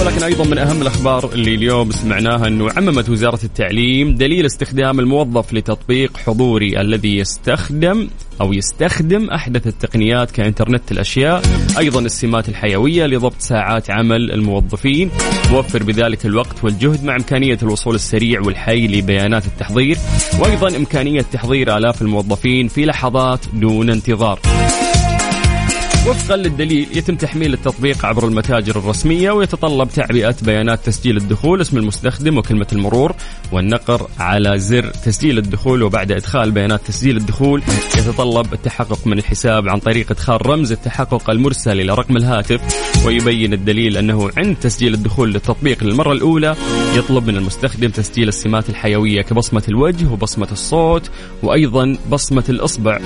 ولكن 0.00 0.22
أيضا 0.22 0.44
من 0.44 0.58
أهم 0.58 0.82
الأخبار 0.82 1.32
اللي 1.32 1.54
اليوم 1.54 1.90
سمعناها 1.90 2.46
إنه 2.46 2.70
عممت 2.76 3.08
وزارة 3.08 3.38
التعليم 3.44 4.14
دليل 4.14 4.46
استخدام 4.46 5.00
الموظف 5.00 5.54
لتطبيق 5.54 6.16
حضوري 6.16 6.80
الذي 6.80 7.16
يستخدم 7.18 8.08
أو 8.40 8.52
يستخدم 8.52 9.30
أحدث 9.30 9.66
التقنيات 9.66 10.30
كإنترنت 10.30 10.92
الأشياء، 10.92 11.42
أيضا 11.78 12.00
السمات 12.00 12.48
الحيوية 12.48 13.06
لضبط 13.06 13.40
ساعات 13.40 13.90
عمل 13.90 14.30
الموظفين، 14.32 15.10
موفر 15.50 15.82
بذلك 15.82 16.26
الوقت 16.26 16.64
والجهد 16.64 17.04
مع 17.04 17.16
إمكانية 17.16 17.58
الوصول 17.62 17.94
السريع 17.94 18.40
والحي 18.40 18.86
لبيانات 18.86 19.46
التحضير، 19.46 19.98
وأيضا 20.40 20.76
إمكانية 20.76 21.22
تحضير 21.22 21.76
آلاف 21.76 22.02
الموظفين 22.02 22.68
في 22.68 22.84
لحظات 22.84 23.40
دون 23.52 23.90
انتظار. 23.90 24.40
وفقا 26.08 26.36
للدليل 26.36 26.88
يتم 26.94 27.16
تحميل 27.16 27.54
التطبيق 27.54 28.06
عبر 28.06 28.28
المتاجر 28.28 28.78
الرسمية 28.78 29.30
ويتطلب 29.30 29.88
تعبئة 29.88 30.36
بيانات 30.42 30.86
تسجيل 30.86 31.16
الدخول 31.16 31.60
اسم 31.60 31.78
المستخدم 31.78 32.38
وكلمة 32.38 32.66
المرور 32.72 33.14
والنقر 33.52 34.08
على 34.18 34.58
زر 34.58 34.90
تسجيل 34.90 35.38
الدخول 35.38 35.82
وبعد 35.82 36.12
إدخال 36.12 36.50
بيانات 36.50 36.80
تسجيل 36.86 37.16
الدخول 37.16 37.62
يتطلب 37.98 38.52
التحقق 38.52 39.06
من 39.06 39.18
الحساب 39.18 39.68
عن 39.68 39.78
طريق 39.78 40.10
إدخال 40.10 40.46
رمز 40.46 40.72
التحقق 40.72 41.30
المرسل 41.30 41.80
إلى 41.80 41.94
رقم 41.94 42.16
الهاتف 42.16 42.60
ويبين 43.06 43.52
الدليل 43.52 43.96
أنه 43.96 44.30
عند 44.36 44.56
تسجيل 44.56 44.94
الدخول 44.94 45.32
للتطبيق 45.32 45.84
للمرة 45.84 46.12
الأولى 46.12 46.56
يطلب 46.94 47.26
من 47.26 47.36
المستخدم 47.36 47.88
تسجيل 47.88 48.28
السمات 48.28 48.68
الحيوية 48.68 49.22
كبصمة 49.22 49.62
الوجه 49.68 50.06
وبصمة 50.06 50.48
الصوت 50.52 51.10
وأيضا 51.42 51.96
بصمة 52.10 52.44
الإصبع 52.48 52.98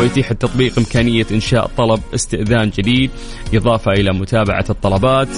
ويتيح 0.00 0.30
التطبيق 0.30 0.78
إمكانية 0.78 1.26
إنشاء 1.32 1.70
طلب 1.76 2.00
استئذان 2.14 2.47
جديد 2.56 3.10
إضافة 3.54 3.92
إلى 3.92 4.12
متابعة 4.12 4.64
الطلبات. 4.70 5.28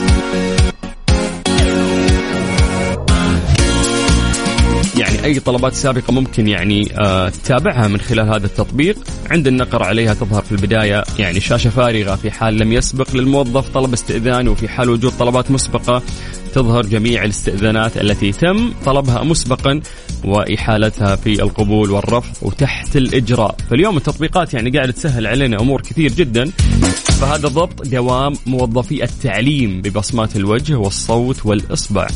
يعني 4.98 5.24
أي 5.24 5.40
طلبات 5.40 5.72
سابقة 5.74 6.12
ممكن 6.12 6.48
يعني 6.48 6.98
آه 6.98 7.28
تتابعها 7.28 7.88
من 7.88 8.00
خلال 8.00 8.28
هذا 8.28 8.46
التطبيق. 8.46 8.96
عند 9.30 9.46
النقر 9.46 9.82
عليها 9.82 10.14
تظهر 10.14 10.42
في 10.42 10.52
البداية 10.52 11.04
يعني 11.18 11.40
شاشة 11.40 11.70
فارغة 11.70 12.14
في 12.14 12.30
حال 12.30 12.58
لم 12.58 12.72
يسبق 12.72 13.16
للموظف 13.16 13.68
طلب 13.68 13.92
استئذان 13.92 14.48
وفي 14.48 14.68
حال 14.68 14.90
وجود 14.90 15.12
طلبات 15.18 15.50
مسبقة 15.50 16.02
تظهر 16.54 16.82
جميع 16.82 17.24
الاستئذانات 17.24 17.96
التي 17.96 18.32
تم 18.32 18.72
طلبها 18.84 19.24
مسبقا 19.24 19.80
وإحالتها 20.24 21.16
في 21.16 21.42
القبول 21.42 21.90
والرفض 21.90 22.36
وتحت 22.42 22.96
الإجراء. 22.96 23.56
فاليوم 23.70 23.96
التطبيقات 23.96 24.54
يعني 24.54 24.70
قاعدة 24.70 24.92
تسهل 24.92 25.26
علينا 25.26 25.60
أمور 25.60 25.80
كثير 25.80 26.12
جدا. 26.12 26.50
فهذا 27.20 27.48
ضبط 27.48 27.86
دوام 27.86 28.32
موظفي 28.46 29.04
التعليم 29.04 29.82
ببصمات 29.82 30.36
الوجه 30.36 30.76
والصوت 30.76 31.46
والإصبع. 31.46 32.06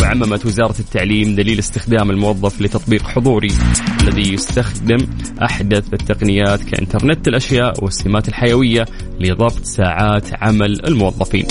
وعممت 0.00 0.46
وزارة 0.46 0.74
التعليم 0.80 1.34
دليل 1.34 1.58
استخدام 1.58 2.10
الموظف 2.10 2.62
لتطبيق 2.62 3.02
حضوري 3.02 3.52
الذي 4.02 4.34
يستخدم 4.34 4.98
أحدث 5.42 5.94
التقنيات 5.94 6.62
كإنترنت 6.62 7.28
الأشياء 7.28 7.84
والسمات 7.84 8.28
الحيوية 8.28 8.86
لضبط 9.20 9.64
ساعات 9.64 10.28
عمل 10.42 10.86
الموظفين. 10.86 11.46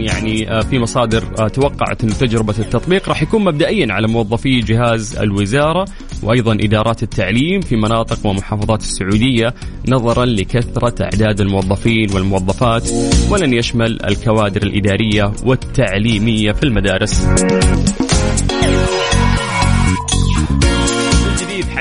يعني 0.00 0.50
آه، 0.50 0.60
في 0.60 0.78
مصادر 0.78 1.24
آه، 1.38 1.48
توقعت 1.48 2.04
أن 2.04 2.08
تجربة 2.08 2.54
التطبيق 2.58 3.08
راح 3.08 3.22
يكون 3.22 3.44
مبدئيا 3.44 3.92
على 3.92 4.08
موظفي 4.08 4.60
جهاز 4.60 5.16
الوزارة 5.16 5.84
وأيضا 6.22 6.52
إدارات 6.52 7.02
التعليم 7.02 7.60
في 7.60 7.76
مناطق 7.76 8.26
ومحافظات 8.26 8.80
السعودية 8.80 9.54
نظرا 9.88 10.24
لكثرة 10.24 11.04
أعداد 11.04 11.40
الموظفين 11.40 12.14
والموظفات 12.14 12.88
ولن 13.30 13.54
يشمل 13.54 14.04
الكوادر 14.04 14.62
الإدارية 14.62 15.32
والتعليمية 15.44 16.52
في 16.52 16.62
المدارس. 16.62 17.26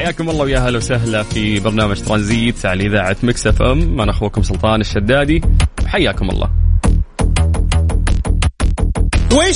حياكم 0.02 0.30
الله 0.30 0.44
ويا 0.44 0.60
هلا 0.60 0.78
وسهلا 0.78 1.24
في 1.24 1.60
برنامج 1.60 2.02
ترانزيت 2.02 2.66
على 2.66 2.86
إذاعة 2.86 3.18
Mix 3.24 3.48
FM. 3.48 4.02
أنا 4.02 4.12
أخوكم 4.12 4.44
سلطان 4.44 4.82
الشدادي 4.82 5.42
حياكم 5.88 6.30
الله. 6.30 6.50
وش 9.34 9.56